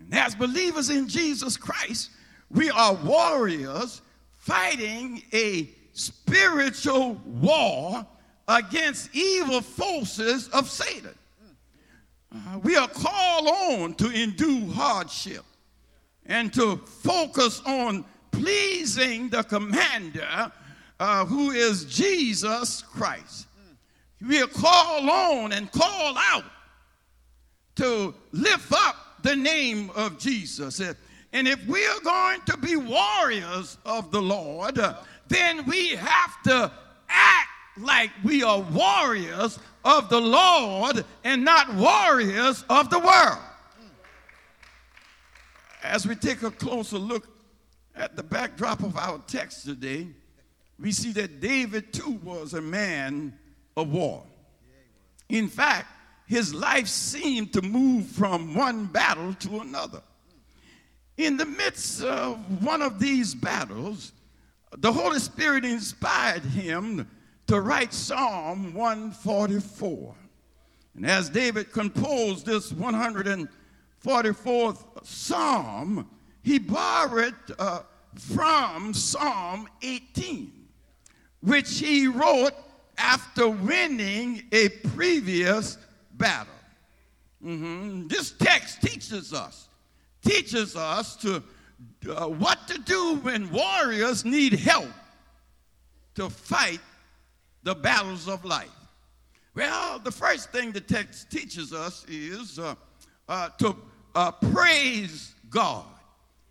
And 0.00 0.12
as 0.12 0.34
believers 0.34 0.90
in 0.90 1.08
Jesus 1.08 1.56
Christ, 1.56 2.10
we 2.50 2.70
are 2.70 2.94
warriors 2.94 4.02
fighting 4.36 5.22
a 5.32 5.70
spiritual 5.92 7.14
war 7.24 8.04
against 8.48 9.14
evil 9.14 9.60
forces 9.60 10.48
of 10.48 10.68
Satan. 10.68 11.14
Uh, 12.34 12.58
we 12.64 12.74
are 12.74 12.88
called 12.88 13.46
on 13.46 13.94
to 13.94 14.10
endure 14.10 14.74
hardship 14.74 15.44
and 16.26 16.52
to 16.54 16.78
focus 16.78 17.62
on 17.64 18.04
pleasing 18.32 19.28
the 19.28 19.44
commander 19.44 20.50
uh, 21.02 21.24
who 21.24 21.50
is 21.50 21.84
Jesus 21.86 22.82
Christ. 22.82 23.48
We 24.24 24.40
are 24.40 24.46
called 24.46 25.08
on 25.08 25.50
and 25.50 25.70
called 25.72 26.16
out 26.16 26.44
to 27.74 28.14
lift 28.30 28.72
up 28.72 28.94
the 29.24 29.34
name 29.34 29.90
of 29.96 30.16
Jesus. 30.20 30.80
And 31.32 31.48
if 31.48 31.66
we 31.66 31.84
are 31.84 32.00
going 32.04 32.40
to 32.42 32.56
be 32.56 32.76
warriors 32.76 33.78
of 33.84 34.12
the 34.12 34.22
Lord, 34.22 34.78
then 35.26 35.66
we 35.66 35.88
have 35.88 36.40
to 36.44 36.70
act 37.08 37.48
like 37.78 38.10
we 38.22 38.44
are 38.44 38.60
warriors 38.60 39.58
of 39.84 40.08
the 40.08 40.20
Lord 40.20 41.04
and 41.24 41.44
not 41.44 41.74
warriors 41.74 42.64
of 42.70 42.90
the 42.90 43.00
world. 43.00 43.42
As 45.82 46.06
we 46.06 46.14
take 46.14 46.44
a 46.44 46.50
closer 46.52 46.98
look 46.98 47.26
at 47.96 48.14
the 48.14 48.22
backdrop 48.22 48.84
of 48.84 48.96
our 48.96 49.18
text 49.26 49.64
today, 49.64 50.06
we 50.82 50.92
see 50.92 51.12
that 51.12 51.40
David 51.40 51.92
too 51.92 52.18
was 52.24 52.54
a 52.54 52.60
man 52.60 53.38
of 53.76 53.92
war. 53.92 54.24
In 55.28 55.46
fact, 55.48 55.86
his 56.26 56.52
life 56.52 56.88
seemed 56.88 57.52
to 57.52 57.62
move 57.62 58.06
from 58.06 58.54
one 58.54 58.86
battle 58.86 59.34
to 59.34 59.60
another. 59.60 60.02
In 61.16 61.36
the 61.36 61.46
midst 61.46 62.02
of 62.02 62.64
one 62.64 62.82
of 62.82 62.98
these 62.98 63.32
battles, 63.34 64.12
the 64.78 64.92
Holy 64.92 65.20
Spirit 65.20 65.64
inspired 65.64 66.42
him 66.42 67.08
to 67.46 67.60
write 67.60 67.92
Psalm 67.92 68.74
144. 68.74 70.16
And 70.96 71.06
as 71.06 71.30
David 71.30 71.70
composed 71.70 72.46
this 72.46 72.72
144th 72.72 74.84
psalm, 75.04 76.10
he 76.42 76.58
borrowed 76.58 77.36
uh, 77.58 77.82
from 78.14 78.92
Psalm 78.92 79.68
18, 79.82 80.61
which 81.42 81.78
he 81.78 82.06
wrote 82.06 82.52
after 82.96 83.48
winning 83.48 84.44
a 84.52 84.68
previous 84.68 85.76
battle. 86.14 86.52
Mm-hmm. 87.44 88.06
This 88.06 88.30
text 88.32 88.80
teaches 88.80 89.32
us, 89.32 89.68
teaches 90.24 90.76
us 90.76 91.16
to 91.16 91.42
uh, 92.08 92.26
what 92.26 92.68
to 92.68 92.78
do 92.78 93.16
when 93.22 93.50
warriors 93.50 94.24
need 94.24 94.52
help 94.52 94.88
to 96.14 96.30
fight 96.30 96.80
the 97.64 97.74
battles 97.74 98.28
of 98.28 98.44
life. 98.44 98.68
Well, 99.54 99.98
the 99.98 100.12
first 100.12 100.50
thing 100.50 100.72
the 100.72 100.80
text 100.80 101.30
teaches 101.30 101.72
us 101.72 102.06
is 102.08 102.58
uh, 102.58 102.74
uh, 103.28 103.48
to 103.58 103.76
uh, 104.14 104.30
praise 104.30 105.34
God. 105.50 105.86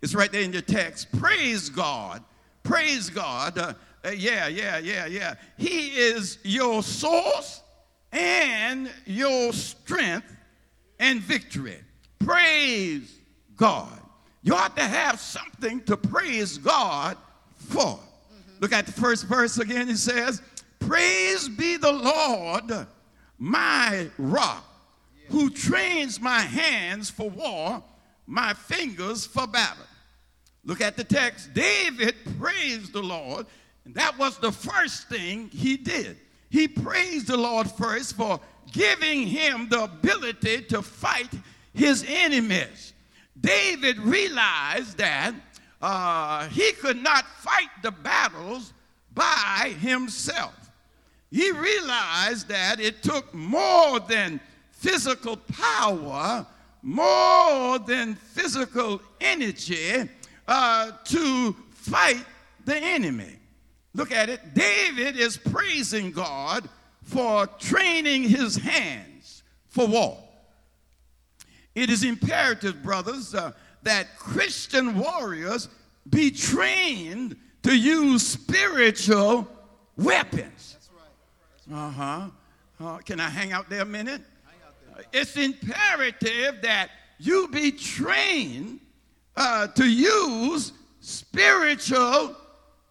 It's 0.02 0.14
right 0.14 0.30
there 0.30 0.42
in 0.42 0.52
the 0.52 0.62
text. 0.62 1.10
Praise 1.18 1.68
God. 1.68 2.22
Praise 2.62 3.08
God. 3.08 3.76
Uh, 4.04 4.10
yeah, 4.10 4.48
yeah, 4.48 4.78
yeah, 4.78 5.06
yeah. 5.06 5.34
He 5.56 5.88
is 5.90 6.38
your 6.42 6.82
source 6.82 7.62
and 8.10 8.90
your 9.06 9.52
strength 9.52 10.36
and 10.98 11.20
victory. 11.20 11.78
Praise 12.18 13.18
God. 13.56 13.98
You 14.42 14.54
ought 14.54 14.76
to 14.76 14.82
have 14.82 15.20
something 15.20 15.82
to 15.84 15.96
praise 15.96 16.58
God 16.58 17.16
for. 17.56 17.80
Mm-hmm. 17.80 18.58
Look 18.60 18.72
at 18.72 18.86
the 18.86 18.92
first 18.92 19.26
verse 19.26 19.58
again. 19.58 19.88
It 19.88 19.98
says, 19.98 20.42
Praise 20.80 21.48
be 21.48 21.76
the 21.76 21.92
Lord, 21.92 22.86
my 23.38 24.08
rock, 24.18 24.64
who 25.28 25.48
trains 25.48 26.20
my 26.20 26.40
hands 26.40 27.08
for 27.08 27.30
war, 27.30 27.82
my 28.26 28.52
fingers 28.52 29.24
for 29.24 29.46
battle. 29.46 29.84
Look 30.64 30.80
at 30.80 30.96
the 30.96 31.04
text. 31.04 31.54
David 31.54 32.14
praised 32.38 32.92
the 32.92 33.02
Lord, 33.02 33.46
and 33.84 33.94
that 33.94 34.16
was 34.18 34.38
the 34.38 34.52
first 34.52 35.08
thing 35.08 35.48
he 35.48 35.76
did. 35.76 36.16
He 36.50 36.68
praised 36.68 37.28
the 37.28 37.36
Lord 37.36 37.70
first 37.70 38.16
for 38.16 38.40
giving 38.72 39.26
him 39.26 39.68
the 39.68 39.84
ability 39.84 40.62
to 40.62 40.82
fight 40.82 41.30
his 41.74 42.04
enemies. 42.06 42.92
David 43.40 43.98
realized 43.98 44.98
that 44.98 45.34
uh, 45.80 46.46
he 46.48 46.72
could 46.72 47.02
not 47.02 47.26
fight 47.26 47.70
the 47.82 47.90
battles 47.90 48.72
by 49.14 49.74
himself. 49.80 50.54
He 51.30 51.50
realized 51.50 52.48
that 52.48 52.78
it 52.78 53.02
took 53.02 53.32
more 53.34 53.98
than 53.98 54.38
physical 54.70 55.36
power, 55.36 56.46
more 56.82 57.78
than 57.78 58.14
physical 58.14 59.00
energy 59.20 60.08
uh, 60.46 60.92
to 61.04 61.56
fight 61.70 62.24
the 62.64 62.76
enemy. 62.76 63.38
Look 63.94 64.12
at 64.12 64.28
it. 64.28 64.54
David 64.54 65.16
is 65.16 65.36
praising 65.36 66.12
God 66.12 66.68
for 67.02 67.46
training 67.46 68.24
his 68.24 68.56
hands 68.56 69.42
for 69.68 69.86
war. 69.86 70.18
It 71.74 71.90
is 71.90 72.04
imperative, 72.04 72.82
brothers, 72.82 73.34
uh, 73.34 73.52
that 73.82 74.16
Christian 74.16 74.98
warriors 74.98 75.68
be 76.08 76.30
trained 76.30 77.36
to 77.62 77.76
use 77.76 78.26
spiritual 78.26 79.48
weapons. 79.96 80.76
Uh-huh. 81.72 82.28
Uh, 82.80 82.98
can 82.98 83.20
I 83.20 83.28
hang 83.28 83.52
out 83.52 83.70
there 83.70 83.82
a 83.82 83.86
minute? 83.86 84.20
Uh, 84.94 85.02
it's 85.12 85.36
imperative 85.36 86.60
that 86.62 86.90
you 87.18 87.48
be 87.48 87.70
trained 87.70 88.80
uh, 89.36 89.68
to 89.68 89.86
use 89.86 90.72
spiritual 91.00 92.36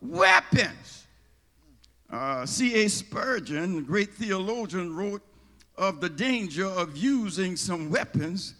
weapons. 0.01 1.05
Uh, 2.09 2.45
C.H. 2.45 2.91
Spurgeon, 2.91 3.75
the 3.77 3.81
great 3.81 4.13
theologian, 4.13 4.95
wrote 4.95 5.21
of 5.77 6.01
the 6.01 6.09
danger 6.09 6.65
of 6.65 6.97
using 6.97 7.55
some 7.55 7.89
weapons 7.89 8.55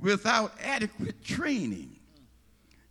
without 0.00 0.54
adequate 0.62 1.22
training. 1.22 1.96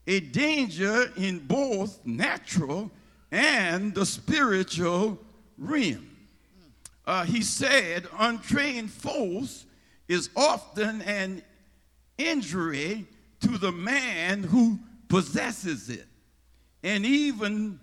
A 0.08 0.20
danger 0.20 1.12
in 1.18 1.40
both 1.40 2.06
natural 2.06 2.92
and 3.32 3.94
the 3.96 4.06
spiritual 4.06 5.18
realm. 5.58 6.08
Uh, 7.06 7.24
he 7.24 7.42
said, 7.42 8.08
untrained 8.20 8.92
force 8.92 9.66
is 10.08 10.30
often 10.36 11.02
an 11.04 11.42
injury 12.18 13.06
to 13.40 13.58
the 13.58 13.72
man 13.72 14.44
who 14.44 14.78
possesses 15.08 15.90
it. 15.90 16.08
And 16.84 17.06
even 17.06 17.80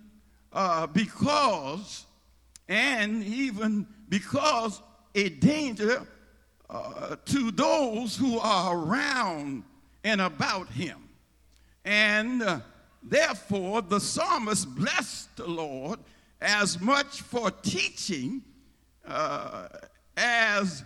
uh, 0.51 0.87
because, 0.87 2.05
and 2.67 3.23
even 3.23 3.87
because 4.09 4.81
a 5.15 5.29
danger 5.29 6.05
uh, 6.69 7.15
to 7.25 7.51
those 7.51 8.15
who 8.15 8.39
are 8.39 8.77
around 8.77 9.63
and 10.03 10.21
about 10.21 10.69
him. 10.69 10.97
And 11.85 12.43
uh, 12.43 12.59
therefore, 13.01 13.81
the 13.81 13.99
psalmist 13.99 14.75
blessed 14.75 15.35
the 15.37 15.47
Lord 15.47 15.99
as 16.41 16.79
much 16.79 17.21
for 17.21 17.51
teaching 17.51 18.43
uh, 19.07 19.67
as 20.15 20.83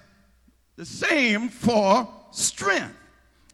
the 0.75 0.85
same 0.85 1.49
for 1.49 2.07
strength. 2.31 2.95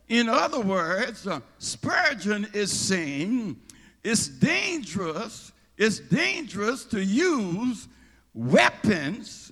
In 0.07 0.29
other 0.29 0.59
words, 0.59 1.27
uh, 1.27 1.39
Spurgeon 1.59 2.47
is 2.53 2.71
saying 2.71 3.59
it's 4.03 4.27
dangerous, 4.27 5.51
it's 5.77 5.99
dangerous 5.99 6.85
to 6.85 7.03
use 7.03 7.87
weapons, 8.33 9.51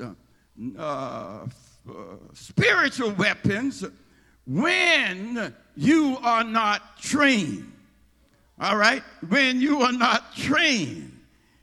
uh, 0.77 0.79
uh, 0.79 1.47
spiritual 2.33 3.11
weapons, 3.11 3.83
when 4.45 5.53
you 5.75 6.17
are 6.23 6.43
not 6.43 6.97
trained. 6.99 7.71
All 8.59 8.77
right? 8.77 9.03
When 9.27 9.61
you 9.61 9.81
are 9.81 9.91
not 9.91 10.35
trained. 10.35 11.13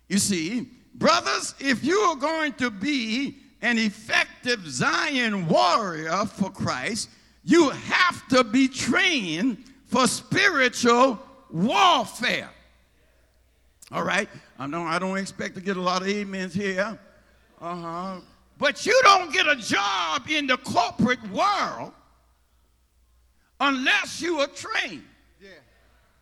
You 0.09 0.19
see, 0.19 0.69
brothers, 0.95 1.55
if 1.59 1.83
you 1.83 1.99
are 1.99 2.17
going 2.17 2.53
to 2.55 2.71
be 2.71 3.37
an 3.63 3.79
effective 3.79 4.69
Zion 4.69 5.49
warrior 5.49 6.27
for 6.27 6.51
Christ, 6.51 7.09
you 7.43 7.71
have 7.71 8.29
to 8.29 8.45
be 8.45 8.69
trained 8.69 9.65
for 9.87 10.07
spiritual 10.07 11.19
warfare. 11.51 12.51
All 13.95 14.03
right? 14.03 14.29
I 14.59 14.67
know 14.67 14.83
I 14.83 14.99
don't 14.99 15.17
expect 15.17 15.55
to 15.55 15.61
get 15.61 15.77
a 15.77 15.81
lot 15.81 16.03
of 16.03 16.09
amens 16.09 16.53
here, 16.53 16.99
Uh 17.61 17.77
huh. 17.77 18.21
But 18.59 18.85
you 18.85 19.01
don't 19.05 19.33
get 19.33 19.47
a 19.47 19.55
job 19.55 20.29
in 20.29 20.49
the 20.49 20.57
corporate 20.57 21.23
world 21.31 21.93
unless 23.61 24.21
you 24.21 24.41
are 24.41 24.49
trained. 24.49 25.05
Yeah. 25.41 25.51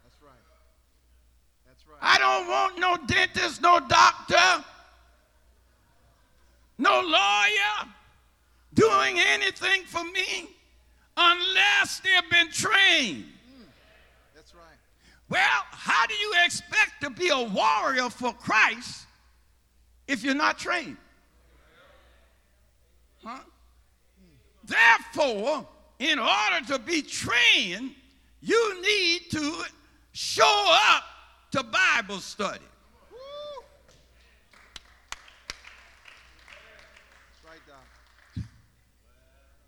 That's 0.03 0.17
right. 0.23 0.33
That's 1.67 1.85
right. 1.89 1.99
I 2.01 2.19
don't 2.19 2.47
want 2.47 2.79
no 2.79 2.99
dentist, 3.07 3.63
no 3.63 3.81
doctor, 3.89 4.65
no 6.77 7.01
lawyer 7.01 7.89
doing 8.75 9.19
anything 9.19 9.85
for 9.85 10.05
me 10.05 10.49
unless 11.17 12.01
they've 12.01 12.31
been 12.31 12.51
trained. 12.51 13.25
That's 14.35 14.55
right. 14.55 14.79
Well, 15.31 15.72
how 16.03 16.09
do 16.09 16.15
you 16.15 16.33
expect 16.45 17.01
to 17.01 17.11
be 17.11 17.29
a 17.29 17.45
warrior 17.45 18.11
for 18.11 18.33
Christ 18.33 19.07
if 20.09 20.25
you're 20.25 20.35
not 20.35 20.59
trained? 20.59 20.97
Huh? 23.23 23.39
Therefore, 24.65 25.65
in 26.01 26.19
order 26.19 26.67
to 26.67 26.81
be 26.81 27.03
trained, 27.03 27.93
you 28.41 28.83
need 28.83 29.31
to 29.31 29.63
show 30.11 30.77
up 30.91 31.05
to 31.53 31.63
Bible 31.63 32.19
study. 32.19 32.59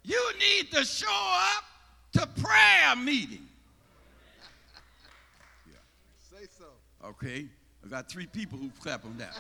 You 0.03 0.21
need 0.41 0.73
to 0.73 0.85
show 0.85 1.07
up 1.57 1.65
to 2.15 2.27
prayer 2.43 2.97
meeting. 2.97 3.47
Say 6.45 6.47
so. 6.59 6.65
Okay, 7.05 7.47
I 7.85 7.89
got 7.89 8.09
three 8.09 8.27
people 8.27 8.59
who 8.59 8.71
clap 8.81 9.05
on 9.05 9.17
that. 9.19 9.35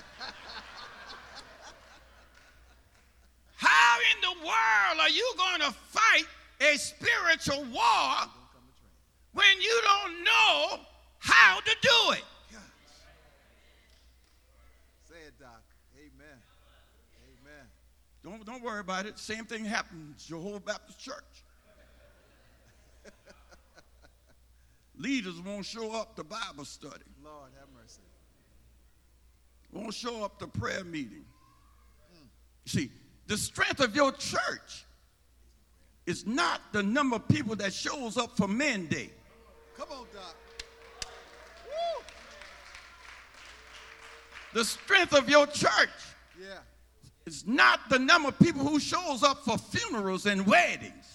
How 3.56 3.98
in 4.14 4.20
the 4.20 4.40
world 4.44 5.00
are 5.00 5.08
you 5.08 5.32
going 5.38 5.60
to 5.60 5.72
fight 5.72 6.26
a 6.60 6.76
spiritual 6.76 7.64
war 7.72 8.20
Don't 8.20 8.30
come 8.52 8.64
to 8.68 8.80
train. 8.80 9.32
when 9.32 9.60
you 9.62 9.80
don't 9.82 10.24
know 10.24 10.80
how 11.20 11.60
to 11.60 11.76
do 11.80 12.12
it? 12.12 12.24
Gosh. 12.52 12.60
Say 15.08 15.14
it, 15.26 15.40
Doc. 15.40 15.62
Amen. 15.96 16.38
Amen. 17.40 17.66
Don't, 18.22 18.44
don't 18.44 18.62
worry 18.62 18.80
about 18.80 19.06
it. 19.06 19.18
Same 19.18 19.46
thing 19.46 19.64
happened 19.64 20.16
Jehovah 20.18 20.60
Baptist 20.60 21.00
Church. 21.00 21.43
Leaders 24.96 25.40
won't 25.40 25.64
show 25.66 25.92
up 25.92 26.14
to 26.16 26.24
Bible 26.24 26.64
study, 26.64 27.02
Lord, 27.24 27.50
have 27.58 27.68
mercy. 27.74 28.00
won't 29.72 29.92
show 29.94 30.24
up 30.24 30.38
to 30.38 30.46
prayer 30.46 30.84
meeting. 30.84 31.24
See, 32.66 32.90
the 33.26 33.36
strength 33.36 33.80
of 33.80 33.94
your 33.96 34.12
church 34.12 34.84
is 36.06 36.26
not 36.26 36.60
the 36.72 36.82
number 36.82 37.16
of 37.16 37.26
people 37.28 37.56
that 37.56 37.72
shows 37.72 38.16
up 38.16 38.36
for 38.36 38.46
Men 38.48 38.86
Day. 38.86 39.10
Come 39.76 39.88
on, 39.90 40.06
Doc. 40.14 40.36
Woo! 41.66 42.04
The 44.52 44.64
strength 44.64 45.12
of 45.14 45.28
your 45.28 45.46
church 45.46 45.90
Yeah. 46.40 46.58
is 47.26 47.46
not 47.46 47.80
the 47.90 47.98
number 47.98 48.28
of 48.28 48.38
people 48.38 48.62
who 48.66 48.78
shows 48.78 49.22
up 49.24 49.44
for 49.44 49.58
funerals 49.58 50.26
and 50.26 50.46
weddings. 50.46 51.13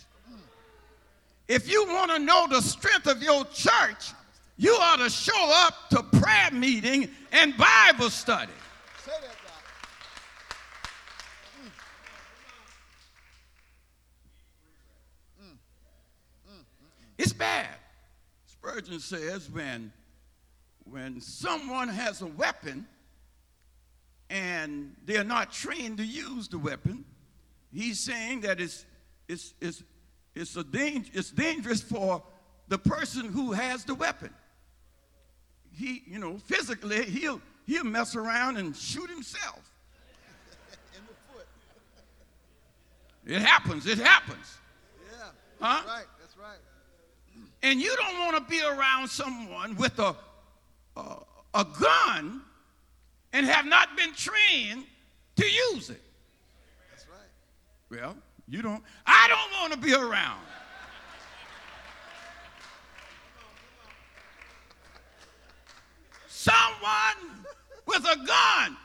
If 1.50 1.68
you 1.68 1.84
want 1.88 2.12
to 2.12 2.20
know 2.20 2.46
the 2.48 2.62
strength 2.62 3.08
of 3.08 3.24
your 3.24 3.44
church, 3.46 4.14
you 4.56 4.72
ought 4.80 4.98
to 4.98 5.10
show 5.10 5.52
up 5.66 5.90
to 5.90 6.04
prayer 6.20 6.52
meeting 6.52 7.10
and 7.32 7.58
Bible 7.58 8.12
study. 8.12 8.52
Say 9.04 9.14
that, 9.20 9.36
Doc. 9.44 9.64
It's 17.18 17.34
bad. 17.34 17.68
Spurgeon 18.46 19.00
says 19.00 19.50
when, 19.50 19.92
when 20.84 21.20
someone 21.20 21.88
has 21.88 22.22
a 22.22 22.28
weapon 22.28 22.86
and 24.30 24.96
they're 25.04 25.24
not 25.24 25.52
trained 25.52 25.98
to 25.98 26.06
use 26.06 26.48
the 26.48 26.60
weapon, 26.60 27.06
he's 27.74 28.00
saying 28.00 28.42
that 28.42 28.62
it's, 28.62 28.86
it's, 29.28 29.56
it's, 29.60 29.82
it's, 30.36 30.56
a 30.56 30.64
dang- 30.64 31.10
it's 31.14 31.32
dangerous 31.32 31.82
for 31.82 32.24
the 32.68 32.78
person 32.78 33.26
who 33.26 33.52
has 33.52 33.84
the 33.84 33.96
weapon. 33.96 34.30
He, 35.76 36.04
you 36.06 36.20
know, 36.20 36.38
physically, 36.38 37.06
he'll, 37.06 37.42
he'll 37.66 37.84
mess 37.84 38.16
around 38.16 38.58
and 38.58 38.76
shoot 38.76 39.10
himself. 39.10 39.62
In 40.96 41.02
the 41.08 41.34
foot. 41.34 41.48
It 43.26 43.42
happens, 43.42 43.88
it 43.88 43.98
happens. 43.98 44.58
Yeah. 45.12 45.26
Huh? 45.60 45.76
That's 45.76 45.88
right. 45.88 46.06
That's 46.20 46.38
right. 46.38 46.58
And 47.64 47.80
you 47.80 47.96
don't 47.98 48.20
want 48.20 48.38
to 48.38 48.50
be 48.50 48.62
around 48.62 49.08
someone 49.10 49.76
with 49.76 49.98
a, 50.00 50.16
a, 50.96 51.18
a 51.54 51.66
gun 51.80 52.42
and 53.34 53.46
have 53.46 53.66
not 53.66 53.96
been 53.96 54.14
trained 54.14 54.86
to 55.36 55.46
use 55.46 55.90
it. 55.90 56.02
That's 56.92 57.06
right. 57.08 58.00
Well, 58.02 58.16
you 58.50 58.62
don't. 58.62 58.84
I 59.06 59.28
don't 59.28 59.62
want 59.62 59.74
to 59.74 59.80
be 59.80 59.94
around. 59.94 60.42
Someone 66.28 67.46
with 67.86 68.04
a 68.06 68.16
gun. 68.26 68.78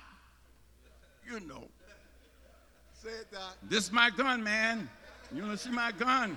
You 1.27 1.41
know, 1.41 1.65
Say 2.93 3.09
it, 3.09 3.33
Doc. 3.33 3.57
this 3.63 3.85
is 3.85 3.93
my 3.93 4.11
gun, 4.11 4.45
man. 4.45 4.89
You 5.35 5.43
want 5.43 5.59
to 5.59 5.65
see 5.65 5.71
my 5.71 5.91
gun? 5.93 6.37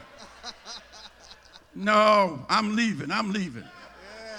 No, 1.75 2.45
I'm 2.49 2.75
leaving. 2.75 3.11
I'm 3.11 3.31
leaving. 3.31 3.63
Yeah. 3.63 4.37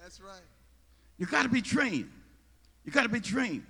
That's 0.00 0.20
right. 0.20 0.40
You 1.18 1.26
got 1.26 1.42
to 1.42 1.48
be 1.48 1.60
trained. 1.62 2.10
You 2.84 2.92
got 2.92 3.02
to 3.02 3.08
be 3.08 3.20
trained. 3.20 3.64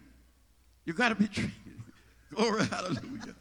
You 0.85 0.93
got 0.93 1.09
to 1.11 1.15
be 1.15 1.27
trained. 1.27 1.53
Glory, 2.35 2.65
hallelujah. 2.67 3.35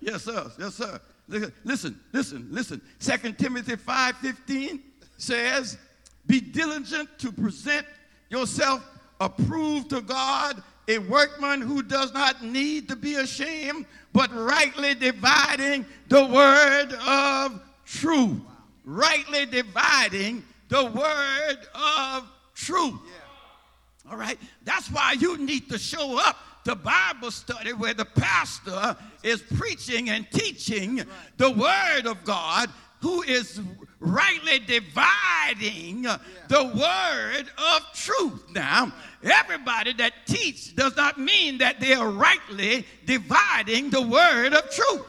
Yes, 0.00 0.24
sir. 0.24 0.50
Yes, 0.58 0.74
sir. 0.74 1.00
Listen, 1.28 2.00
listen, 2.12 2.48
listen. 2.50 2.80
2 3.00 3.32
Timothy 3.34 3.76
5.15 3.76 4.80
says, 5.16 5.78
Be 6.26 6.40
diligent 6.40 7.08
to 7.18 7.30
present 7.30 7.86
yourself 8.30 8.84
approved 9.20 9.90
to 9.90 10.00
God, 10.00 10.62
a 10.88 10.98
workman 10.98 11.60
who 11.60 11.82
does 11.82 12.12
not 12.12 12.42
need 12.42 12.88
to 12.88 12.96
be 12.96 13.16
ashamed, 13.16 13.86
but 14.12 14.34
rightly 14.34 14.94
dividing 14.94 15.84
the 16.08 16.24
word 16.24 16.92
of 17.06 17.60
truth. 17.84 18.40
Rightly 18.84 19.46
dividing 19.46 20.42
the 20.68 20.86
word 20.86 21.58
of 21.74 22.26
truth. 22.54 22.94
Yeah. 23.04 24.10
All 24.10 24.16
right? 24.16 24.38
That's 24.64 24.90
why 24.90 25.12
you 25.12 25.38
need 25.38 25.68
to 25.68 25.78
show 25.78 26.18
up 26.18 26.36
to 26.70 26.76
Bible 26.76 27.32
study 27.32 27.72
where 27.72 27.94
the 27.94 28.04
pastor 28.04 28.96
is 29.24 29.42
preaching 29.42 30.08
and 30.10 30.24
teaching 30.30 31.02
the 31.36 31.50
word 31.50 32.06
of 32.06 32.22
God, 32.22 32.70
who 33.00 33.22
is 33.22 33.60
rightly 33.98 34.60
dividing 34.60 36.02
the 36.02 36.64
word 36.64 37.46
of 37.58 37.82
truth. 37.92 38.44
Now, 38.52 38.92
everybody 39.24 39.94
that 39.94 40.12
teach 40.26 40.76
does 40.76 40.96
not 40.96 41.18
mean 41.18 41.58
that 41.58 41.80
they 41.80 41.92
are 41.94 42.08
rightly 42.08 42.86
dividing 43.04 43.90
the 43.90 44.02
word 44.02 44.54
of 44.54 44.70
truth. 44.70 45.06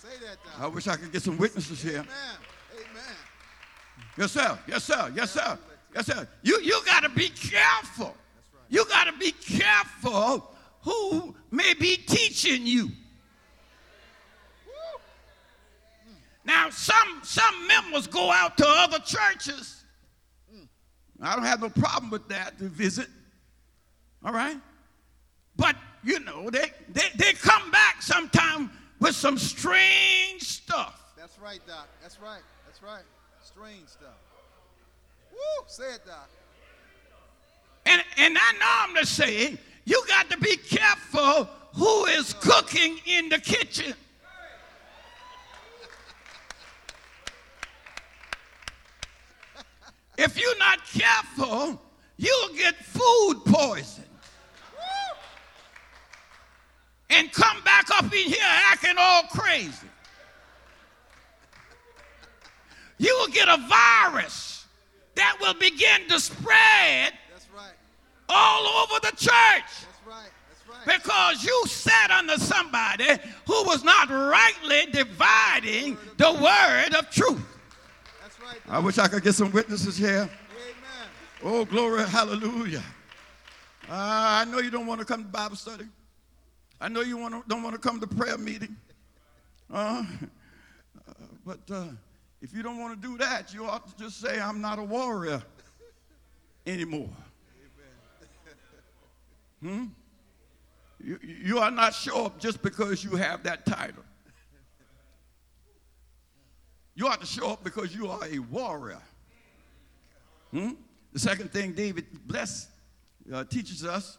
Say 0.00 0.10
that. 0.24 0.38
I 0.60 0.68
wish 0.68 0.86
I 0.86 0.94
could 0.94 1.10
get 1.10 1.22
some 1.22 1.38
witnesses 1.38 1.82
here. 1.82 2.04
Yes, 4.16 4.30
sir. 4.30 4.56
Yes, 4.68 4.84
sir. 4.84 5.12
Yes, 5.12 5.32
sir. 5.32 5.58
Yes, 5.92 6.06
sir. 6.06 6.28
You, 6.42 6.60
you 6.60 6.80
got 6.86 7.02
to 7.02 7.08
be 7.08 7.30
careful. 7.30 8.14
You 8.70 8.86
got 8.86 9.04
to 9.04 9.12
be 9.18 9.32
careful 9.32 10.50
who 10.82 11.34
may 11.50 11.74
be 11.74 11.96
teaching 11.96 12.66
you. 12.66 12.90
Now, 16.44 16.70
some, 16.70 17.20
some 17.22 17.66
members 17.68 18.06
go 18.06 18.30
out 18.30 18.56
to 18.58 18.64
other 18.66 18.98
churches. 19.00 19.84
Hmm. 20.50 20.64
I 21.20 21.36
don't 21.36 21.44
have 21.44 21.60
no 21.60 21.68
problem 21.68 22.10
with 22.10 22.28
that 22.28 22.58
to 22.58 22.64
visit. 22.64 23.08
All 24.24 24.32
right? 24.32 24.56
But, 25.56 25.76
you 26.02 26.20
know, 26.20 26.48
they, 26.48 26.72
they, 26.88 27.08
they 27.16 27.32
come 27.34 27.70
back 27.70 28.00
sometime 28.00 28.70
with 29.00 29.14
some 29.14 29.36
strange 29.36 30.42
stuff. 30.42 31.12
That's 31.16 31.38
right, 31.38 31.60
Doc. 31.66 31.88
That's 32.02 32.20
right. 32.20 32.42
That's 32.66 32.82
right. 32.82 33.04
Strange 33.42 33.88
stuff. 33.88 34.18
Woo! 35.32 35.64
Say 35.66 35.94
it, 35.94 36.06
Doc. 36.06 36.28
And, 37.90 38.02
and 38.18 38.38
I 38.38 38.50
just 39.00 39.16
saying, 39.16 39.58
you 39.84 40.02
got 40.06 40.30
to 40.30 40.38
be 40.38 40.56
careful 40.56 41.48
who 41.74 42.06
is 42.06 42.34
cooking 42.34 42.98
in 43.06 43.28
the 43.28 43.38
kitchen. 43.38 43.94
If 50.18 50.38
you're 50.38 50.58
not 50.58 50.80
careful, 50.84 51.80
you'll 52.18 52.54
get 52.54 52.76
food 52.76 53.40
poison. 53.46 54.04
and 57.10 57.32
come 57.32 57.62
back 57.64 57.86
up 57.90 58.04
in 58.04 58.10
here 58.10 58.38
acting 58.70 58.94
all 58.98 59.22
crazy. 59.24 59.88
You 62.98 63.16
will 63.18 63.32
get 63.32 63.48
a 63.48 63.56
virus 63.68 64.66
that 65.16 65.36
will 65.40 65.54
begin 65.54 66.06
to 66.08 66.20
spread. 66.20 67.12
All 68.30 68.66
over 68.82 69.00
the 69.00 69.16
church 69.16 69.30
That's 69.30 70.06
right. 70.06 70.30
That's 70.48 70.86
right. 70.86 70.98
because 71.02 71.44
you 71.44 71.62
sat 71.66 72.10
under 72.10 72.36
somebody 72.36 73.08
who 73.46 73.64
was 73.64 73.84
not 73.84 74.08
rightly 74.08 74.90
dividing 74.92 75.98
the 76.16 76.32
word 76.32 76.94
of 76.98 77.10
truth. 77.10 77.42
That's 78.22 78.40
right. 78.40 78.60
I 78.68 78.78
wish 78.78 78.98
I 78.98 79.08
could 79.08 79.22
get 79.22 79.34
some 79.34 79.50
witnesses 79.52 79.96
here. 79.96 80.28
Amen. 80.28 81.08
Oh, 81.42 81.64
glory, 81.64 82.04
hallelujah. 82.04 82.82
Uh, 83.88 83.92
I 83.92 84.44
know 84.44 84.60
you 84.60 84.70
don't 84.70 84.86
want 84.86 85.00
to 85.00 85.06
come 85.06 85.24
to 85.24 85.28
Bible 85.28 85.56
study. 85.56 85.84
I 86.80 86.88
know 86.88 87.00
you 87.00 87.16
want 87.18 87.34
to, 87.34 87.42
don't 87.48 87.62
want 87.62 87.74
to 87.74 87.80
come 87.80 88.00
to 88.00 88.06
prayer 88.06 88.38
meeting. 88.38 88.76
Uh, 89.72 90.04
uh, 91.08 91.12
but 91.44 91.60
uh, 91.70 91.84
if 92.40 92.54
you 92.54 92.62
don't 92.62 92.78
want 92.78 93.00
to 93.00 93.08
do 93.08 93.18
that, 93.18 93.52
you 93.52 93.64
ought 93.66 93.86
to 93.88 94.04
just 94.04 94.20
say, 94.20 94.40
I'm 94.40 94.60
not 94.60 94.78
a 94.78 94.82
warrior 94.82 95.42
anymore. 96.66 97.10
Hmm? 99.62 99.86
You, 101.02 101.18
you 101.22 101.58
are 101.58 101.70
not 101.70 101.94
show 101.94 102.26
up 102.26 102.38
just 102.38 102.62
because 102.62 103.02
you 103.02 103.16
have 103.16 103.42
that 103.44 103.64
title. 103.64 104.04
You 106.94 107.06
ought 107.06 107.20
to 107.20 107.26
show 107.26 107.50
up 107.50 107.64
because 107.64 107.94
you 107.94 108.08
are 108.08 108.24
a 108.26 108.38
warrior. 108.38 109.00
Hmm? 110.50 110.70
The 111.12 111.18
second 111.18 111.50
thing 111.52 111.72
David 111.72 112.06
bless 112.26 112.68
uh, 113.32 113.44
teaches 113.44 113.84
us 113.84 114.18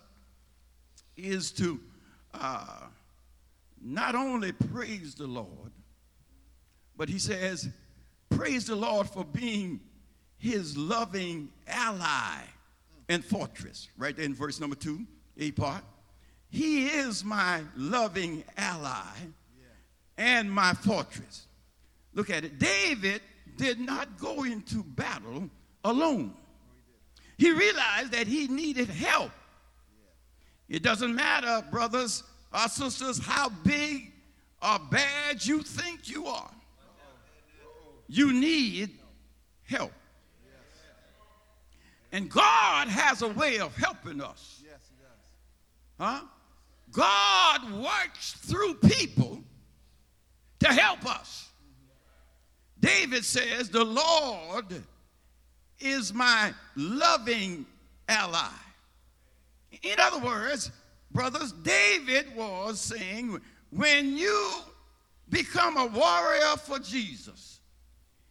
is 1.15 1.51
to 1.51 1.79
uh, 2.33 2.87
not 3.81 4.15
only 4.15 4.51
praise 4.51 5.15
the 5.15 5.27
Lord, 5.27 5.71
but 6.97 7.09
he 7.09 7.19
says, 7.19 7.69
praise 8.29 8.65
the 8.65 8.75
Lord 8.75 9.07
for 9.07 9.25
being 9.25 9.79
his 10.37 10.77
loving 10.77 11.49
ally 11.67 12.41
and 13.09 13.23
fortress. 13.23 13.89
Right 13.97 14.15
there 14.15 14.25
in 14.25 14.33
verse 14.33 14.59
number 14.59 14.75
two, 14.75 15.05
A 15.37 15.51
part. 15.51 15.83
He 16.49 16.87
is 16.87 17.23
my 17.23 17.61
loving 17.77 18.43
ally 18.57 19.15
and 20.17 20.51
my 20.51 20.73
fortress. 20.73 21.47
Look 22.13 22.29
at 22.29 22.43
it. 22.43 22.59
David 22.59 23.21
did 23.57 23.79
not 23.79 24.19
go 24.19 24.43
into 24.43 24.83
battle 24.83 25.49
alone. 25.83 26.33
He 27.37 27.51
realized 27.51 28.11
that 28.11 28.27
he 28.27 28.47
needed 28.47 28.89
help. 28.89 29.31
It 30.69 30.83
doesn't 30.83 31.15
matter, 31.15 31.65
brothers 31.71 32.23
or 32.53 32.67
sisters, 32.67 33.19
how 33.19 33.49
big 33.49 34.11
or 34.61 34.77
bad 34.91 35.45
you 35.45 35.63
think 35.63 36.07
you 36.07 36.27
are. 36.27 36.51
You 38.07 38.33
need 38.33 38.91
help. 39.63 39.93
And 42.11 42.29
God 42.29 42.89
has 42.89 43.21
a 43.21 43.29
way 43.29 43.59
of 43.59 43.75
helping 43.77 44.21
us. 44.21 44.60
Huh? 46.01 46.21
God 46.91 47.73
works 47.73 48.33
through 48.33 48.73
people 48.73 49.43
to 50.59 50.67
help 50.67 51.05
us. 51.05 51.49
David 52.79 53.23
says, 53.23 53.69
The 53.69 53.85
Lord 53.85 54.65
is 55.79 56.11
my 56.11 56.55
loving 56.75 57.67
ally. 58.09 58.49
In 59.83 59.99
other 59.99 60.25
words, 60.25 60.71
brothers, 61.11 61.51
David 61.51 62.35
was 62.35 62.79
saying, 62.79 63.39
when 63.69 64.17
you 64.17 64.53
become 65.29 65.77
a 65.77 65.85
warrior 65.85 66.57
for 66.57 66.79
Jesus, 66.79 67.59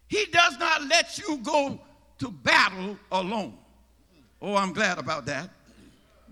he 0.09 0.27
does 0.33 0.59
not 0.59 0.89
let 0.89 1.19
you 1.19 1.37
go 1.37 1.79
to 2.19 2.31
battle 2.33 2.99
alone. 3.13 3.57
Oh, 4.43 4.57
I'm 4.57 4.73
glad 4.73 4.99
about 4.99 5.25
that. 5.27 5.51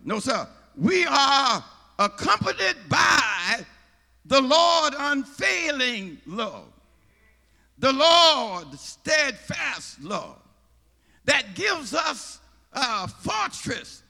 No, 0.05 0.19
sir. 0.19 0.49
We 0.79 1.05
are 1.07 1.65
accompanied 1.99 2.77
by 2.89 3.65
the 4.25 4.41
Lord 4.41 4.95
unfailing 4.97 6.19
love, 6.25 6.73
the 7.79 7.93
Lord 7.93 8.79
steadfast 8.79 10.01
love 10.01 10.39
that 11.25 11.55
gives 11.55 11.95
us 11.95 12.39
a 12.73 13.09
fortress. 13.09 14.05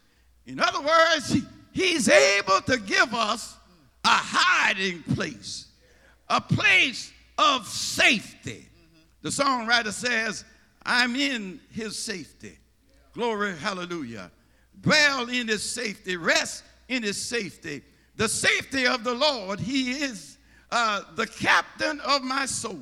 In 0.46 0.60
other 0.60 0.80
words, 0.80 1.32
he, 1.32 1.42
He's 1.72 2.08
able 2.08 2.60
to 2.62 2.78
give 2.78 3.14
us 3.14 3.56
a 4.04 4.08
hiding 4.08 5.02
place, 5.14 5.68
a 6.28 6.40
place 6.40 7.12
of 7.38 7.66
safety. 7.66 8.68
The 9.22 9.30
songwriter 9.30 9.92
says, 9.92 10.44
I'm 10.84 11.16
in 11.16 11.60
His 11.70 11.98
safety. 11.98 12.58
Glory, 13.14 13.56
hallelujah. 13.56 14.30
Dwell 14.80 15.28
in 15.28 15.48
His 15.48 15.62
safety, 15.62 16.16
rest 16.16 16.64
in 16.88 17.02
His 17.02 17.20
safety. 17.20 17.82
The 18.16 18.28
safety 18.28 18.86
of 18.86 19.04
the 19.04 19.14
Lord, 19.14 19.60
He 19.60 19.92
is 19.92 20.38
uh, 20.70 21.02
the 21.14 21.26
captain 21.26 22.00
of 22.00 22.22
my 22.22 22.46
soul. 22.46 22.80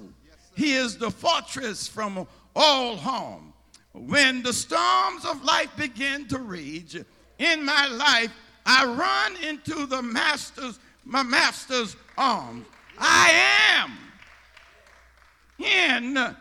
He 0.54 0.74
is 0.74 0.96
the 0.96 1.10
fortress 1.10 1.86
from 1.86 2.26
all 2.54 2.96
harm. 2.96 3.52
When 3.92 4.42
the 4.42 4.52
storms 4.52 5.24
of 5.24 5.44
life 5.44 5.70
begin 5.76 6.26
to 6.28 6.38
rage 6.38 6.96
in 7.38 7.64
my 7.64 7.86
life, 7.86 8.32
I 8.64 8.84
run 8.84 9.44
into 9.44 9.86
the 9.86 10.02
master's, 10.02 10.78
my 11.04 11.22
master's 11.22 11.96
arms. 12.18 12.66
I 12.98 13.30
am 13.78 13.92
in 15.58 16.36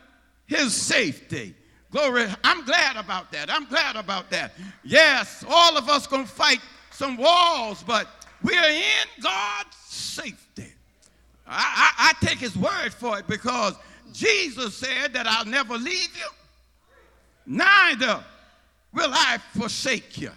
his 0.48 0.74
safety. 0.74 1.56
Glory. 1.96 2.28
I'm 2.44 2.66
glad 2.66 2.98
about 2.98 3.32
that. 3.32 3.50
I'm 3.50 3.64
glad 3.68 3.96
about 3.96 4.30
that. 4.30 4.52
Yes, 4.84 5.46
all 5.48 5.78
of 5.78 5.88
us 5.88 6.06
gonna 6.06 6.26
fight 6.26 6.60
some 6.92 7.16
walls, 7.16 7.86
but 7.88 8.10
we're 8.44 8.70
in 8.70 9.24
God's 9.24 9.78
safety. 9.78 10.74
I, 11.48 11.94
I, 11.98 12.10
I 12.10 12.26
take 12.26 12.38
his 12.38 12.58
word 12.58 12.94
for 12.94 13.18
it 13.18 13.28
because 13.28 13.76
Jesus 14.12 14.76
said 14.76 15.14
that 15.14 15.26
I'll 15.26 15.46
never 15.46 15.78
leave 15.78 16.14
you, 16.18 16.28
neither 17.46 18.22
will 18.92 19.12
I 19.14 19.38
forsake 19.58 20.20
you. 20.20 20.32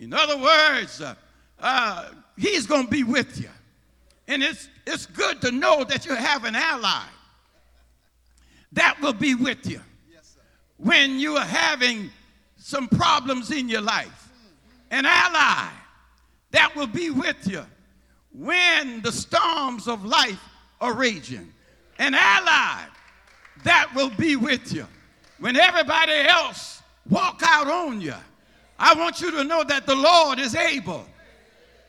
In 0.00 0.12
other 0.12 0.36
words, 0.36 1.00
uh, 1.00 1.14
uh, 1.60 2.08
he's 2.36 2.66
going 2.66 2.86
to 2.86 2.90
be 2.90 3.04
with 3.04 3.40
you. 3.40 3.50
And 4.26 4.42
it's, 4.42 4.68
it's 4.84 5.06
good 5.06 5.40
to 5.42 5.52
know 5.52 5.84
that 5.84 6.06
you 6.06 6.16
have 6.16 6.44
an 6.44 6.56
ally 6.56 7.04
that 8.72 9.00
will 9.00 9.12
be 9.12 9.36
with 9.36 9.64
you. 9.64 9.80
When 10.78 11.18
you 11.18 11.36
are 11.36 11.44
having 11.44 12.10
some 12.56 12.88
problems 12.88 13.50
in 13.50 13.68
your 13.68 13.80
life. 13.80 14.30
An 14.90 15.04
ally 15.04 15.68
that 16.50 16.74
will 16.74 16.86
be 16.86 17.10
with 17.10 17.46
you 17.46 17.64
when 18.32 19.02
the 19.02 19.12
storms 19.12 19.86
of 19.86 20.04
life 20.04 20.40
are 20.80 20.94
raging. 20.94 21.52
An 21.98 22.14
ally 22.14 22.84
that 23.64 23.92
will 23.94 24.10
be 24.10 24.36
with 24.36 24.72
you 24.72 24.86
when 25.40 25.56
everybody 25.56 26.12
else 26.12 26.82
walk 27.08 27.42
out 27.44 27.68
on 27.68 28.00
you. 28.00 28.14
I 28.78 28.94
want 28.94 29.20
you 29.20 29.30
to 29.32 29.44
know 29.44 29.64
that 29.64 29.86
the 29.86 29.96
Lord 29.96 30.38
is 30.38 30.54
able 30.54 31.04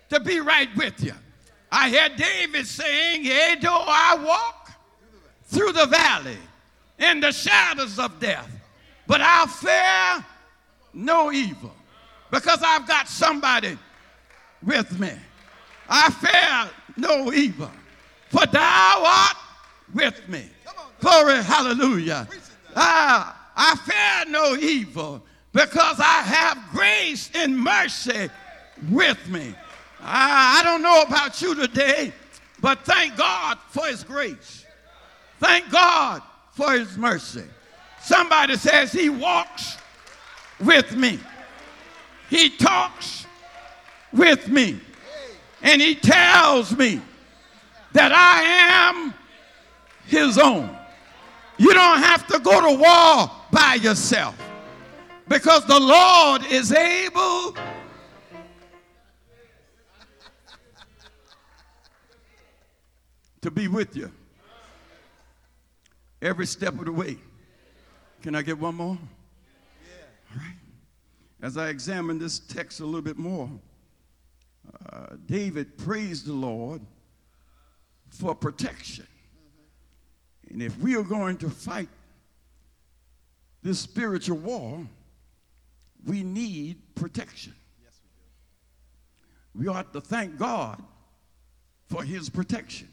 to 0.09 0.19
be 0.19 0.39
right 0.39 0.69
with 0.75 1.03
you. 1.03 1.13
I 1.71 1.89
hear 1.89 2.09
David 2.09 2.65
saying, 2.65 3.23
Yea, 3.23 3.57
though 3.61 3.83
I 3.85 4.15
walk 4.25 4.71
through 5.45 5.73
the 5.73 5.85
valley 5.85 6.37
in 6.97 7.19
the 7.19 7.31
shadows 7.31 7.99
of 7.99 8.19
death, 8.19 8.49
but 9.09 9.21
I'll 9.21 9.47
fear 9.47 10.23
no 10.93 11.31
evil 11.31 11.73
because 12.29 12.59
I've 12.63 12.87
got 12.87 13.07
somebody 13.07 13.75
with 14.63 14.99
me. 14.99 15.11
I 15.89 16.11
fear 16.11 16.71
no 16.95 17.33
evil, 17.33 17.71
for 18.29 18.45
thou 18.45 19.03
art 19.03 19.35
with 19.95 20.29
me. 20.29 20.43
Glory, 20.99 21.41
hallelujah. 21.41 22.27
Ah, 22.75 23.49
I 23.55 23.75
fear 23.77 24.31
no 24.31 24.55
evil 24.55 25.23
because 25.53 25.99
I 25.99 26.21
have 26.21 26.59
grace 26.71 27.31
and 27.33 27.57
mercy 27.57 28.29
with 28.91 29.27
me. 29.27 29.55
I, 30.01 30.59
I 30.59 30.63
don't 30.63 30.83
know 30.83 31.01
about 31.01 31.41
you 31.41 31.55
today, 31.55 32.13
but 32.61 32.85
thank 32.85 33.17
God 33.17 33.57
for 33.69 33.87
his 33.87 34.03
grace. 34.03 34.67
Thank 35.39 35.71
God 35.71 36.21
for 36.51 36.73
his 36.73 36.95
mercy. 36.95 37.45
Somebody 38.09 38.55
says 38.55 38.91
he 38.91 39.07
walks 39.07 39.77
with 40.59 40.95
me. 40.95 41.19
He 42.27 42.49
talks 42.49 43.27
with 44.11 44.47
me. 44.47 44.81
And 45.61 45.79
he 45.79 45.93
tells 45.93 46.75
me 46.75 47.01
that 47.93 48.11
I 48.11 48.41
am 48.95 49.13
his 50.07 50.39
own. 50.39 50.75
You 51.59 51.71
don't 51.71 51.99
have 51.99 52.25
to 52.29 52.39
go 52.39 52.71
to 52.71 52.81
war 52.81 53.29
by 53.51 53.75
yourself 53.75 54.35
because 55.27 55.63
the 55.67 55.79
Lord 55.79 56.43
is 56.47 56.71
able 56.71 57.53
to 63.41 63.51
be 63.51 63.67
with 63.67 63.95
you 63.95 64.11
every 66.23 66.47
step 66.47 66.73
of 66.79 66.85
the 66.85 66.91
way. 66.91 67.19
Can 68.21 68.35
I 68.35 68.41
get 68.41 68.59
one 68.59 68.75
more? 68.75 68.97
All 70.31 70.37
right. 70.37 70.55
As 71.41 71.55
I 71.55 71.69
examine 71.69 72.19
this 72.19 72.39
text 72.39 72.81
a 72.81 72.85
little 72.85 73.01
bit 73.01 73.17
more, 73.17 73.49
uh, 74.91 75.15
David 75.25 75.77
praised 75.77 76.25
the 76.25 76.33
Lord 76.33 76.81
for 78.09 78.35
protection. 78.35 79.07
And 80.49 80.61
if 80.61 80.77
we 80.79 80.97
are 80.97 81.03
going 81.03 81.37
to 81.37 81.49
fight 81.49 81.87
this 83.63 83.79
spiritual 83.79 84.37
war, 84.37 84.85
we 86.05 86.23
need 86.23 86.77
protection. 86.95 87.53
Yes, 87.81 87.99
we 88.03 89.61
do. 89.61 89.65
We 89.65 89.73
ought 89.73 89.93
to 89.93 90.01
thank 90.01 90.37
God 90.37 90.81
for 91.87 92.03
his 92.03 92.29
protection. 92.29 92.89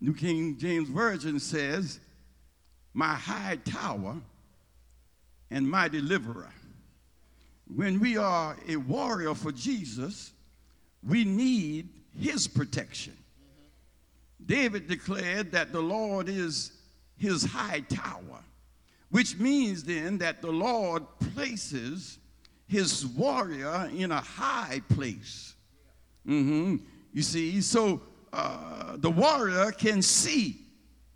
New 0.00 0.14
King 0.14 0.58
James 0.58 0.88
Version 0.88 1.40
says, 1.40 2.00
My 2.94 3.14
high 3.14 3.58
tower 3.64 4.16
and 5.50 5.68
my 5.68 5.88
deliverer. 5.88 6.50
When 7.66 7.98
we 7.98 8.16
are 8.16 8.56
a 8.68 8.76
warrior 8.76 9.34
for 9.34 9.52
Jesus, 9.52 10.32
we 11.06 11.24
need 11.24 11.88
his 12.18 12.46
protection. 12.46 13.16
David 14.46 14.88
declared 14.88 15.52
that 15.52 15.72
the 15.72 15.80
Lord 15.80 16.28
is 16.28 16.72
his 17.16 17.44
high 17.44 17.80
tower, 17.80 18.42
which 19.10 19.38
means 19.38 19.84
then 19.84 20.18
that 20.18 20.42
the 20.42 20.50
Lord 20.50 21.02
places 21.34 22.18
his 22.66 23.06
warrior 23.06 23.90
in 23.94 24.12
a 24.12 24.20
high 24.20 24.82
place. 24.88 25.54
hmm 26.24 26.76
You 27.12 27.22
see, 27.22 27.60
so 27.60 28.02
uh, 28.32 28.96
the 28.96 29.10
warrior 29.10 29.70
can 29.72 30.02
see 30.02 30.60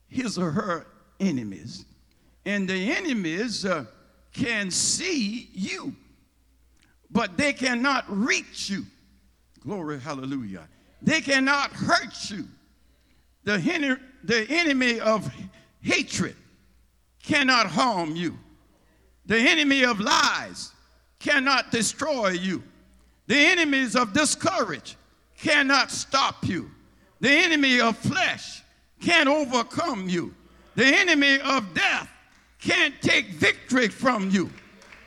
his 0.08 0.38
or 0.38 0.50
her 0.50 0.86
enemies, 1.20 1.84
and 2.44 2.68
the 2.68 2.92
enemies 2.92 3.64
uh, 3.64 3.84
can 4.32 4.70
see 4.70 5.48
you, 5.52 5.94
but 7.10 7.36
they 7.36 7.52
cannot 7.52 8.04
reach 8.08 8.70
you. 8.70 8.84
Glory, 9.60 9.98
hallelujah. 9.98 10.68
They 11.02 11.20
cannot 11.20 11.72
hurt 11.72 12.30
you. 12.30 12.44
The, 13.44 13.58
hen- 13.58 14.00
the 14.24 14.46
enemy 14.48 15.00
of 15.00 15.30
hatred 15.80 16.36
cannot 17.22 17.66
harm 17.66 18.16
you. 18.16 18.38
The 19.26 19.38
enemy 19.38 19.84
of 19.84 20.00
lies 20.00 20.72
cannot 21.18 21.70
destroy 21.70 22.28
you. 22.30 22.62
The 23.26 23.36
enemies 23.36 23.94
of 23.94 24.12
discourage 24.12 24.96
cannot 25.38 25.90
stop 25.90 26.46
you. 26.46 26.70
The 27.20 27.30
enemy 27.30 27.80
of 27.80 27.96
flesh 27.98 28.62
can't 29.00 29.28
overcome 29.28 30.08
you. 30.08 30.34
The 30.78 30.86
enemy 30.86 31.40
of 31.40 31.74
death 31.74 32.08
can't 32.60 32.94
take 33.02 33.30
victory 33.30 33.88
from 33.88 34.30
you. 34.30 34.48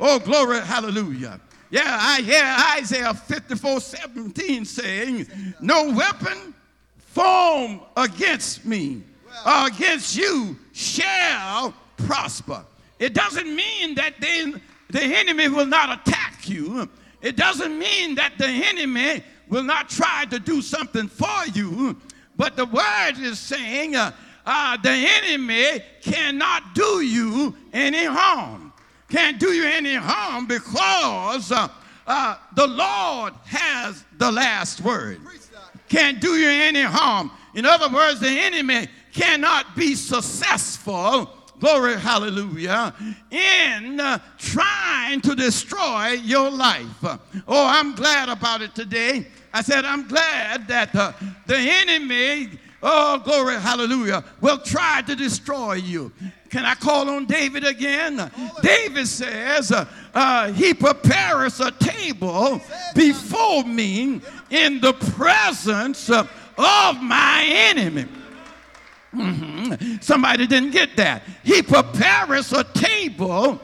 Oh, 0.02 0.20
glory, 0.20 0.60
hallelujah. 0.60 1.40
Yeah, 1.70 1.98
I 1.98 2.20
hear 2.20 2.44
Isaiah 2.78 3.14
54 3.14 3.80
17 3.80 4.66
saying, 4.66 5.28
No 5.62 5.94
weapon 5.94 6.54
formed 6.98 7.80
against 7.96 8.66
me 8.66 9.02
or 9.46 9.68
against 9.68 10.18
you 10.18 10.58
shall 10.74 11.74
prosper. 11.96 12.66
It 13.00 13.14
doesn't 13.14 13.56
mean 13.56 13.96
that 13.96 14.16
they, 14.20 14.54
the 14.90 15.02
enemy 15.02 15.48
will 15.48 15.68
not 15.68 16.06
attack 16.06 16.50
you. 16.50 16.90
It 17.22 17.38
doesn't 17.38 17.80
mean 17.80 18.16
that 18.16 18.34
the 18.38 18.50
enemy 18.50 19.24
will 19.48 19.64
not 19.64 19.88
try 19.88 20.26
to 20.32 20.38
do 20.38 20.62
something 20.62 21.08
for 21.08 21.46
you. 21.54 21.96
But 22.36 22.58
the 22.58 22.66
word 22.66 23.14
is 23.20 23.40
saying 23.40 23.96
uh, 23.96 24.12
uh, 24.46 24.78
the 24.78 24.90
enemy 24.90 25.82
cannot 26.02 26.74
do 26.74 27.02
you 27.02 27.56
any 27.74 28.06
harm. 28.06 28.74
Can't 29.10 29.40
do 29.40 29.52
you 29.52 29.66
any 29.66 29.96
harm 29.96 30.48
because 30.48 31.52
uh, 31.52 31.68
uh, 32.08 32.36
the 32.56 32.68
Lord 32.68 33.34
has 33.46 34.04
the 34.18 34.32
last 34.32 34.82
word. 34.82 35.20
Can't 35.90 36.22
do 36.22 36.38
you 36.38 36.50
any 36.50 36.82
harm. 36.82 37.32
In 37.54 37.66
other 37.66 37.94
words, 37.94 38.22
the 38.22 38.30
enemy 38.30 38.88
cannot 39.12 39.76
be 39.76 39.96
successful, 39.96 41.30
glory, 41.60 42.00
hallelujah, 42.00 42.94
in 43.30 44.00
uh, 44.00 44.20
trying 44.38 45.20
to 45.22 45.36
destroy 45.36 46.12
your 46.24 46.50
life. 46.50 46.88
Oh, 47.48 47.68
I'm 47.68 47.94
glad 47.94 48.30
about 48.30 48.62
it 48.62 48.74
today. 48.74 49.28
I 49.54 49.62
said, 49.62 49.84
I'm 49.84 50.08
glad 50.08 50.68
that 50.70 50.96
uh, 50.96 51.12
the 51.46 51.58
enemy, 51.58 52.58
oh, 52.84 53.20
glory, 53.20 53.56
hallelujah, 53.56 54.24
will 54.40 54.58
try 54.58 55.02
to 55.04 55.16
destroy 55.16 55.74
you. 55.74 56.12
Can 56.50 56.66
I 56.66 56.76
call 56.76 57.10
on 57.10 57.26
David 57.26 57.66
again? 57.66 58.30
David 58.62 59.08
says, 59.08 59.72
uh, 59.72 59.86
uh, 60.14 60.52
He 60.52 60.74
prepares 60.74 61.60
a 61.60 61.72
table 61.72 62.62
before 62.94 63.64
me 63.64 64.22
in 64.50 64.82
the 64.82 64.94
presence 64.94 66.10
uh, 66.10 66.28
of 66.58 67.02
my 67.02 67.46
enemy. 67.48 68.06
Mhm. 69.14 70.02
Somebody 70.04 70.48
didn't 70.48 70.72
get 70.72 70.96
that. 70.98 71.24
He 71.44 71.62
prepares 71.62 72.54
a 72.54 72.64
table 72.64 73.60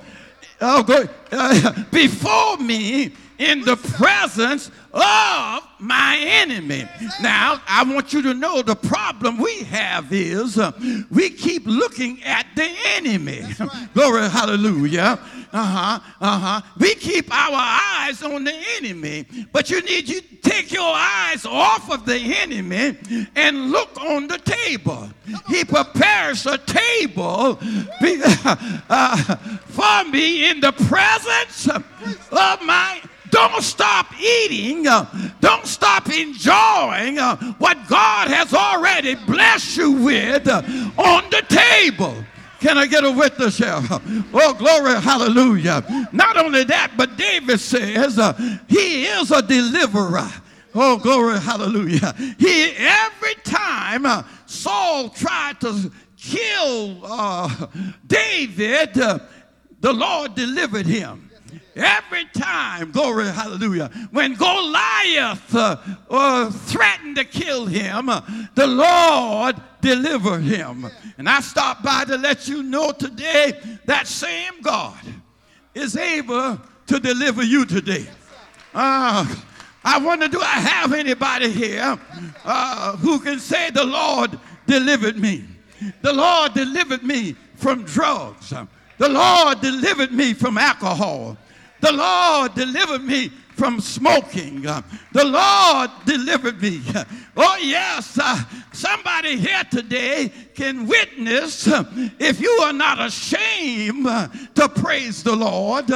go, 0.60 1.06
uh, 1.32 1.84
before 1.92 2.58
me 2.58 3.14
in 3.40 3.62
the 3.62 3.76
presence 3.76 4.72
of 4.94 5.64
my 5.80 6.18
enemy. 6.20 6.88
Now, 7.22 7.62
I 7.68 7.84
want 7.84 8.14
you 8.14 8.22
to 8.24 8.34
know 8.34 8.62
the 8.62 8.76
problem 8.76 9.38
we 9.38 9.64
have 9.64 10.12
is 10.12 10.58
uh, 10.58 10.72
we 11.12 11.30
keep 11.30 11.64
looking 11.66 12.24
at 12.24 12.48
the 12.56 12.70
enemy. 12.96 13.44
right. 13.60 13.88
Glory, 13.94 14.30
hallelujah. 14.30 15.20
Uh 15.54 15.64
huh, 15.64 16.00
uh 16.20 16.40
huh. 16.40 16.62
We 16.78 16.96
keep 16.96 17.34
our 17.34 17.56
eyes 17.56 18.22
on 18.22 18.44
the 18.44 18.54
enemy, 18.78 19.26
but 19.52 19.70
you 19.70 19.82
need 19.82 20.10
you 20.10 20.22
take 20.42 20.72
your 20.72 20.94
eyes 20.94 21.46
off 21.46 21.90
of 21.90 22.06
the 22.06 22.18
enemy 22.18 22.98
and 23.36 23.72
look 23.72 24.00
on 24.02 24.28
the 24.28 24.40
table. 24.40 25.10
He 25.48 25.64
prepares 25.64 26.46
a 26.46 26.58
table 26.58 27.56
be- 28.02 28.22
uh, 28.90 29.36
for 29.68 30.10
me 30.12 30.50
in 30.50 30.60
the 30.60 30.74
presence 30.74 31.68
of 31.70 32.62
my 32.62 33.02
don't 33.30 33.64
stop 33.64 34.08
eating. 34.20 34.84
don't 35.40 35.66
stop 35.66 36.10
enjoying 36.10 37.18
what 37.58 37.78
God 37.88 38.30
has 38.30 38.54
already 38.54 39.16
blessed 39.16 39.78
you 39.78 39.92
with 39.92 40.48
on 40.48 41.30
the 41.30 41.44
table. 41.48 42.16
Can 42.60 42.78
I 42.78 42.88
get 42.88 43.04
a 43.04 43.12
witness 43.12 43.58
here? 43.58 43.80
Oh, 44.34 44.54
glory, 44.54 45.00
hallelujah. 45.00 46.08
Not 46.12 46.38
only 46.38 46.64
that, 46.66 46.94
but 46.98 47.16
David 47.16 47.60
says 47.60 48.18
uh, 48.18 48.34
he 48.68 49.06
is 49.06 49.32
a 49.32 49.42
deliverer. 49.42 50.28
Oh, 50.74 50.98
glory, 50.98 51.40
hallelujah. 51.40 52.14
He, 52.38 52.72
every 52.78 53.36
time 53.44 54.06
uh, 54.06 54.24
Saul 54.46 55.10
tried 55.10 55.60
to 55.62 55.92
kill 56.18 57.00
uh, 57.04 57.68
David, 58.06 58.98
uh, 58.98 59.20
the 59.80 59.94
Lord 59.94 60.36
delivered 60.36 60.86
him. 60.86 61.27
Every 61.78 62.26
time, 62.34 62.92
glory, 62.92 63.28
hallelujah, 63.28 63.90
when 64.12 64.34
Goliath 64.34 65.54
uh, 65.54 65.78
uh, 66.10 66.50
threatened 66.50 67.18
to 67.18 67.24
kill 67.24 67.68
him, 67.68 68.10
uh, 68.10 68.22
the 68.56 68.66
Lord 68.66 69.56
delivered 69.80 70.42
him. 70.42 70.90
And 71.20 71.30
I 71.30 71.40
stopped 71.40 71.84
by 71.84 72.06
to 72.06 72.18
let 72.18 72.48
you 72.48 72.64
know 72.64 72.92
today 72.92 73.60
that 73.86 74.08
same 74.08 74.62
God 74.62 74.98
is 75.76 75.96
able 75.96 76.60
to 76.88 77.00
deliver 77.00 77.44
you 77.44 77.66
today. 77.66 78.08
Uh, 78.74 79.26
I 79.84 80.00
wonder, 80.00 80.28
do 80.28 80.42
I 80.42 80.60
have 80.60 80.94
anybody 80.94 81.52
here 81.52 81.98
uh, 82.44 82.98
who 82.98 83.20
can 83.20 83.40
say, 83.40 83.70
The 83.70 83.86
Lord 83.86 84.40
delivered 84.66 85.18
me? 85.18 85.46
The 86.02 86.12
Lord 86.12 86.54
delivered 86.54 87.04
me 87.04 87.36
from 87.56 87.84
drugs. 87.84 88.52
The 88.98 89.10
Lord 89.10 89.62
delivered 89.62 90.12
me 90.12 90.34
from 90.34 90.58
alcohol. 90.58 91.38
The 91.80 91.92
Lord 91.92 92.56
delivered 92.56 93.04
me 93.04 93.32
from 93.58 93.80
smoking. 93.82 94.62
The 94.62 95.26
Lord 95.26 95.90
delivered 96.06 96.62
me. 96.62 96.82
Oh, 97.36 97.58
yes, 97.62 98.18
uh, 98.22 98.44
somebody 98.72 99.38
here 99.38 99.64
today 99.70 100.32
can 100.54 100.88
witness 100.88 101.68
uh, 101.68 101.84
if 102.20 102.40
you 102.40 102.50
are 102.64 102.74
not 102.74 103.00
ashamed 103.04 104.06
uh, 104.08 104.28
to 104.56 104.70
praise 104.70 105.24
the 105.24 105.36
Lord, 105.36 105.90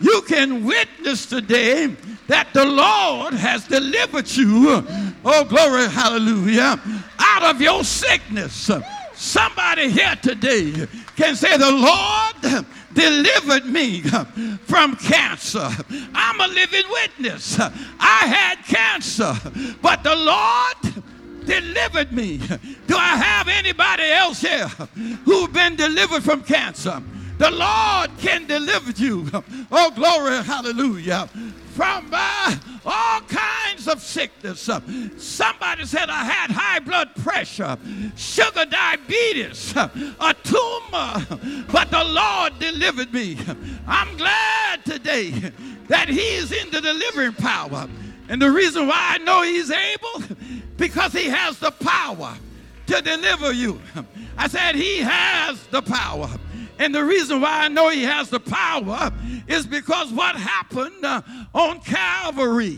you 0.00 0.22
can 0.22 0.64
witness 0.64 1.26
today 1.26 1.94
that 2.26 2.48
the 2.52 2.64
Lord 2.64 3.34
has 3.34 3.66
delivered 3.66 4.30
you. 4.30 4.84
Oh, 5.24 5.44
glory, 5.44 5.88
hallelujah, 5.88 6.80
out 7.18 7.42
of 7.42 7.60
your 7.60 7.84
sickness. 7.84 8.70
Somebody 9.14 9.90
here 9.90 10.16
today 10.22 10.86
can 11.16 11.36
say, 11.36 11.56
The 11.56 11.70
Lord 11.70 12.66
delivered 12.94 13.66
me 13.66 14.02
from 14.64 14.96
cancer. 14.96 15.68
I'm 16.14 16.40
a 16.40 16.48
living 16.48 16.84
witness. 16.90 17.58
I 17.58 18.26
had 18.26 18.64
cancer, 18.64 19.34
but 19.80 20.02
the 20.02 20.14
Lord 20.14 21.04
delivered 21.46 22.12
me. 22.12 22.38
Do 22.86 22.96
I 22.96 23.16
have 23.16 23.48
anybody 23.48 24.04
else 24.04 24.40
here 24.40 24.68
who've 25.24 25.52
been 25.52 25.76
delivered 25.76 26.22
from 26.22 26.42
cancer? 26.42 27.02
The 27.38 27.50
Lord 27.50 28.10
can 28.18 28.46
deliver 28.46 28.92
you. 28.92 29.28
Oh, 29.72 29.90
glory, 29.90 30.42
hallelujah. 30.44 31.28
From 31.74 32.10
uh, 32.12 32.56
all 32.84 33.20
kinds 33.22 33.88
of 33.88 34.00
sickness. 34.00 34.68
Somebody 35.16 35.84
said 35.86 36.10
I 36.10 36.24
had 36.24 36.50
high 36.50 36.80
blood 36.80 37.14
pressure, 37.16 37.78
sugar 38.16 38.66
diabetes, 38.66 39.74
a 39.76 40.34
tumor, 40.42 41.64
but 41.72 41.90
the 41.90 42.04
Lord 42.04 42.58
delivered 42.58 43.12
me. 43.12 43.38
I'm 43.86 44.16
glad 44.16 44.84
today 44.84 45.30
that 45.88 46.08
He 46.08 46.34
is 46.34 46.52
in 46.52 46.70
the 46.70 46.80
delivering 46.80 47.34
power. 47.34 47.88
And 48.28 48.40
the 48.40 48.50
reason 48.50 48.86
why 48.86 49.14
I 49.14 49.18
know 49.18 49.42
He's 49.42 49.70
able, 49.70 50.36
because 50.76 51.12
He 51.12 51.24
has 51.24 51.58
the 51.58 51.70
power 51.70 52.34
to 52.86 53.00
deliver 53.00 53.52
you. 53.52 53.80
I 54.36 54.48
said, 54.48 54.74
He 54.74 54.98
has 54.98 55.66
the 55.68 55.82
power. 55.82 56.28
And 56.82 56.92
the 56.92 57.04
reason 57.04 57.40
why 57.40 57.66
I 57.66 57.68
know 57.68 57.90
he 57.90 58.02
has 58.02 58.28
the 58.28 58.40
power 58.40 59.12
is 59.46 59.68
because 59.68 60.12
what 60.12 60.34
happened 60.34 61.04
uh, 61.04 61.22
on 61.54 61.78
Calvary, 61.78 62.76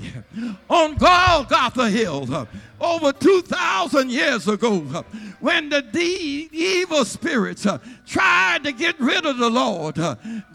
on 0.68 0.96
Golgotha 0.96 1.88
Hill, 1.88 2.26
uh, 2.30 2.44
over 2.78 3.14
2,000 3.14 4.10
years 4.10 4.46
ago, 4.46 4.84
uh, 4.92 5.02
when 5.40 5.70
the 5.70 5.80
de- 5.80 6.50
evil 6.52 7.06
spirits 7.06 7.66
tried 8.06 8.64
to 8.64 8.72
get 8.72 9.00
rid 9.00 9.24
of 9.24 9.38
the 9.38 9.48
Lord, 9.48 9.94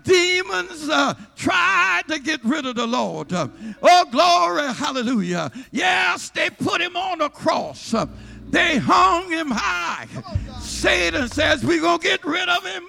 demons 0.04 0.88
uh, 0.88 1.16
tried 1.36 2.04
to 2.10 2.20
get 2.20 2.46
rid 2.46 2.68
of 2.68 2.76
the 2.76 2.86
Lord. 2.86 3.34
oh, 3.34 4.06
glory, 4.12 4.72
hallelujah. 4.76 5.52
Yes, 5.72 6.30
they 6.30 6.52
put 6.52 6.82
him 6.82 6.96
on 6.96 7.20
a 7.22 7.32
cross. 7.32 7.96
They 8.52 8.78
hung 8.78 9.32
him 9.32 9.50
high. 9.50 10.08
Satan 10.60 11.28
says, 11.30 11.64
We're 11.64 11.82
going 11.82 12.00
to 12.00 12.08
get 12.08 12.24
rid 12.26 12.50
of 12.50 12.66
him. 12.66 12.84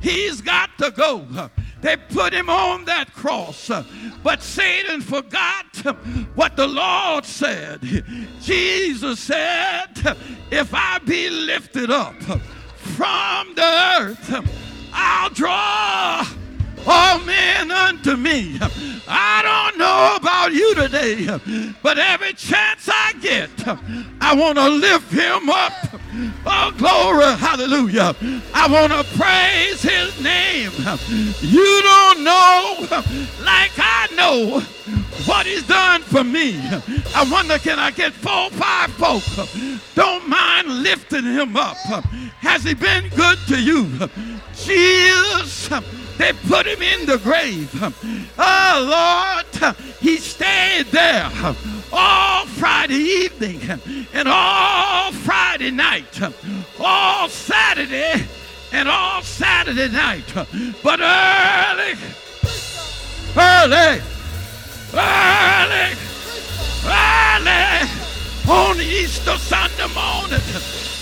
He's 0.00 0.40
got 0.40 0.70
to 0.78 0.90
go. 0.90 1.50
They 1.80 1.96
put 1.96 2.32
him 2.32 2.50
on 2.50 2.84
that 2.86 3.12
cross. 3.12 3.70
But 4.22 4.42
Satan 4.42 5.00
forgot 5.00 5.66
what 6.34 6.56
the 6.56 6.66
Lord 6.66 7.24
said. 7.24 7.80
Jesus 8.40 9.20
said, 9.20 10.16
If 10.50 10.70
I 10.72 10.98
be 10.98 11.30
lifted 11.30 11.90
up 11.90 12.20
from 12.76 13.54
the 13.54 13.96
earth, 14.00 14.44
I'll 14.92 15.30
draw 15.30 16.26
all 16.88 17.18
men 17.20 17.70
unto 17.70 18.16
me. 18.16 18.58
I 19.06 19.42
don't 19.42 19.78
know 19.78 20.16
about 20.16 20.52
you 20.52 20.74
today, 20.74 21.26
but 21.82 21.98
every 21.98 22.32
chance 22.32 22.88
I 22.90 23.12
get, 23.20 23.50
I 24.20 24.34
want 24.34 24.58
to 24.58 24.68
lift 24.68 25.12
him 25.12 25.50
up. 25.50 25.72
Oh, 26.46 26.72
glory, 26.76 27.36
hallelujah. 27.36 28.16
I 28.54 28.66
want 28.68 28.92
to 28.92 29.04
praise 29.16 29.82
his 29.82 30.20
name. 30.22 30.72
You 31.40 31.82
don't 31.82 32.24
know 32.24 32.86
like 33.44 33.72
I 33.76 34.08
know 34.16 34.60
what 35.26 35.46
he's 35.46 35.66
done 35.66 36.02
for 36.02 36.24
me. 36.24 36.58
I 37.14 37.28
wonder, 37.30 37.58
can 37.58 37.78
I 37.78 37.90
get 37.90 38.12
four, 38.12 38.50
five 38.50 38.90
folks? 38.92 39.36
Don't 39.94 40.28
mind 40.28 40.82
lifting 40.82 41.24
him 41.24 41.56
up. 41.56 41.76
Has 42.40 42.64
he 42.64 42.74
been 42.74 43.08
good 43.10 43.38
to 43.48 43.60
you? 43.60 44.08
Jesus 44.54 45.68
they 46.18 46.32
put 46.48 46.66
him 46.66 46.82
in 46.82 47.06
the 47.06 47.18
grave. 47.18 47.70
Oh, 48.38 49.44
Lord, 49.62 49.74
he 50.00 50.16
stayed 50.18 50.86
there 50.86 51.30
all 51.92 52.44
Friday 52.46 52.94
evening 52.94 53.60
and 54.12 54.28
all 54.28 55.12
Friday 55.12 55.70
night, 55.70 56.20
all 56.78 57.28
Saturday 57.28 58.26
and 58.72 58.88
all 58.88 59.22
Saturday 59.22 59.88
night. 59.88 60.24
But 60.82 61.00
early, 61.00 61.94
early, 63.36 64.02
early, 64.92 65.96
early 66.84 67.88
on 68.48 68.80
Easter 68.80 69.36
Sunday 69.38 69.88
morning, 69.94 70.40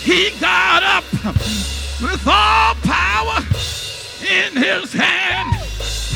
he 0.02 0.30
got 0.40 0.82
up 0.82 1.04
with 2.02 2.26
all 2.28 2.74
in 4.56 4.62
his 4.62 4.92
hand. 4.92 5.54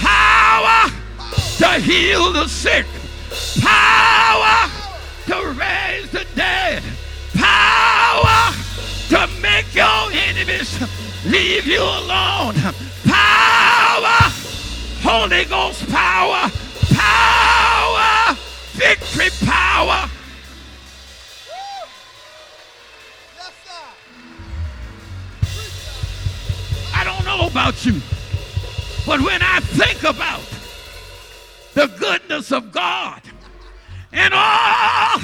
Power 0.01 0.91
to 1.59 1.81
heal 1.81 2.33
the 2.33 2.49
sick, 2.49 2.87
power 3.61 4.71
to 5.27 5.51
raise 5.53 6.11
the 6.11 6.27
dead, 6.35 6.83
power 7.35 8.53
to 9.09 9.29
make 9.41 9.75
your 9.75 10.11
enemies 10.13 10.81
leave 11.27 11.67
you 11.67 11.83
alone, 11.83 12.55
power, 13.05 14.33
Holy 15.03 15.45
Ghost 15.45 15.87
power, 15.89 16.51
power, 16.95 18.37
victory 18.73 19.29
power. 19.47 20.09
I 26.93 27.05
don't 27.05 27.25
know 27.25 27.47
about 27.47 27.85
you, 27.87 28.01
but 29.07 29.21
when 29.21 29.43
I 29.43 29.61
think 29.61 30.03
about 30.03 30.43
the 31.75 31.87
goodness 31.99 32.53
of 32.53 32.73
God 32.73 33.23
and 34.13 34.35
all 34.35 35.21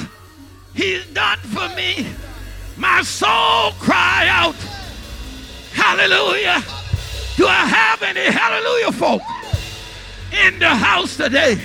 He's 0.74 1.06
done 1.06 1.38
for 1.38 1.68
me, 1.74 2.06
my 2.76 3.02
soul 3.02 3.72
cry 3.78 4.26
out, 4.28 4.56
Hallelujah. 5.76 6.62
Do 7.36 7.46
I 7.46 7.66
have 7.66 8.02
any 8.02 8.32
hallelujah 8.32 8.92
folk 8.92 9.22
in 10.32 10.58
the 10.58 10.70
house 10.70 11.18
today? 11.18 11.60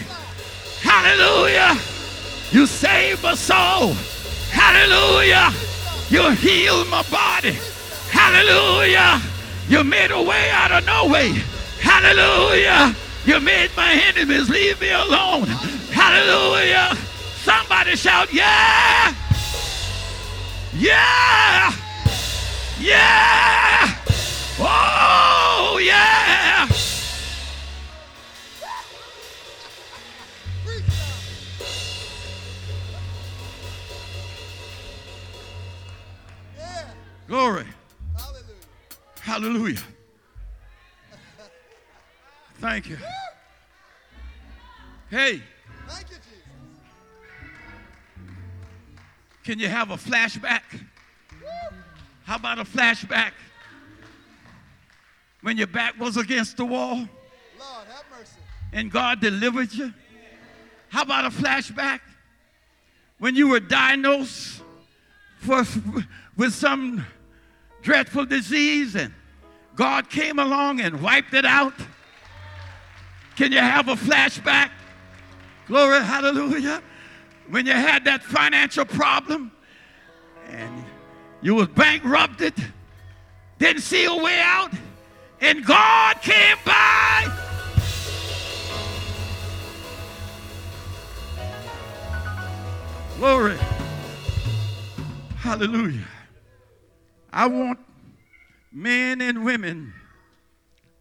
Hallelujah. 0.81 1.79
You 2.51 2.65
saved 2.67 3.23
my 3.23 3.35
soul. 3.35 3.93
Hallelujah. 4.51 5.49
You 6.09 6.29
healed 6.31 6.89
my 6.89 7.03
body. 7.03 7.57
Hallelujah. 8.09 9.21
You 9.69 9.85
made 9.85 10.11
a 10.11 10.21
way 10.21 10.49
out 10.51 10.73
of 10.73 10.85
no 10.85 11.07
way. 11.07 11.41
Hallelujah. 11.81 12.95
You 13.25 13.39
made 13.39 13.69
my 13.75 13.91
enemies 13.91 14.49
leave 14.49 14.79
me 14.79 14.91
alone. 14.91 15.47
Hallelujah. 15.91 16.95
Somebody 17.43 17.95
shout, 17.95 18.33
yeah. 18.33 19.13
Yeah. 20.77 21.73
Yeah. 22.79 23.95
Oh, 24.59 25.79
yeah. 25.83 26.67
Glory. 37.27 37.65
Hallelujah. 39.21 39.79
Thank 42.71 42.87
you. 42.87 42.97
Hey. 45.09 45.41
Thank 45.89 46.09
you, 46.09 46.15
Jesus. 46.15 46.39
Can 49.43 49.59
you 49.59 49.67
have 49.67 49.91
a 49.91 49.97
flashback? 49.97 50.61
How 52.23 52.37
about 52.37 52.59
a 52.59 52.63
flashback? 52.63 53.31
When 55.41 55.57
your 55.57 55.67
back 55.67 55.99
was 55.99 56.15
against 56.15 56.55
the 56.55 56.63
wall 56.63 56.95
Lord, 56.95 57.09
have 57.89 58.05
mercy. 58.09 58.37
and 58.71 58.89
God 58.89 59.19
delivered 59.19 59.73
you? 59.73 59.93
How 60.87 61.01
about 61.01 61.25
a 61.25 61.29
flashback? 61.29 61.99
When 63.19 63.35
you 63.35 63.49
were 63.49 63.59
diagnosed 63.59 64.61
for, 65.39 65.65
with 66.37 66.53
some 66.53 67.05
dreadful 67.81 68.25
disease 68.25 68.95
and 68.95 69.13
God 69.75 70.09
came 70.09 70.39
along 70.39 70.79
and 70.79 71.01
wiped 71.01 71.33
it 71.33 71.43
out? 71.43 71.73
Can 73.35 73.51
you 73.51 73.59
have 73.59 73.87
a 73.87 73.95
flashback? 73.95 74.71
Glory, 75.67 76.03
hallelujah. 76.03 76.81
When 77.49 77.65
you 77.65 77.73
had 77.73 78.05
that 78.05 78.23
financial 78.23 78.85
problem 78.85 79.51
and 80.47 80.83
you 81.41 81.55
was 81.55 81.67
bankrupted, 81.69 82.53
didn't 83.57 83.81
see 83.81 84.05
a 84.05 84.15
way 84.15 84.39
out, 84.41 84.71
and 85.39 85.65
God 85.65 86.21
came 86.21 86.57
by. 86.65 87.37
Glory. 93.17 93.57
Hallelujah. 95.37 96.07
I 97.31 97.47
want 97.47 97.79
men 98.71 99.21
and 99.21 99.45
women 99.45 99.93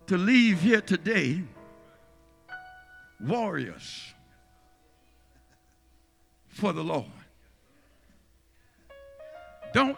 to 0.06 0.16
leave 0.16 0.60
here 0.60 0.80
today 0.80 1.42
warriors 3.20 4.14
for 6.48 6.72
the 6.72 6.82
Lord. 6.82 7.06
Don't 9.72 9.96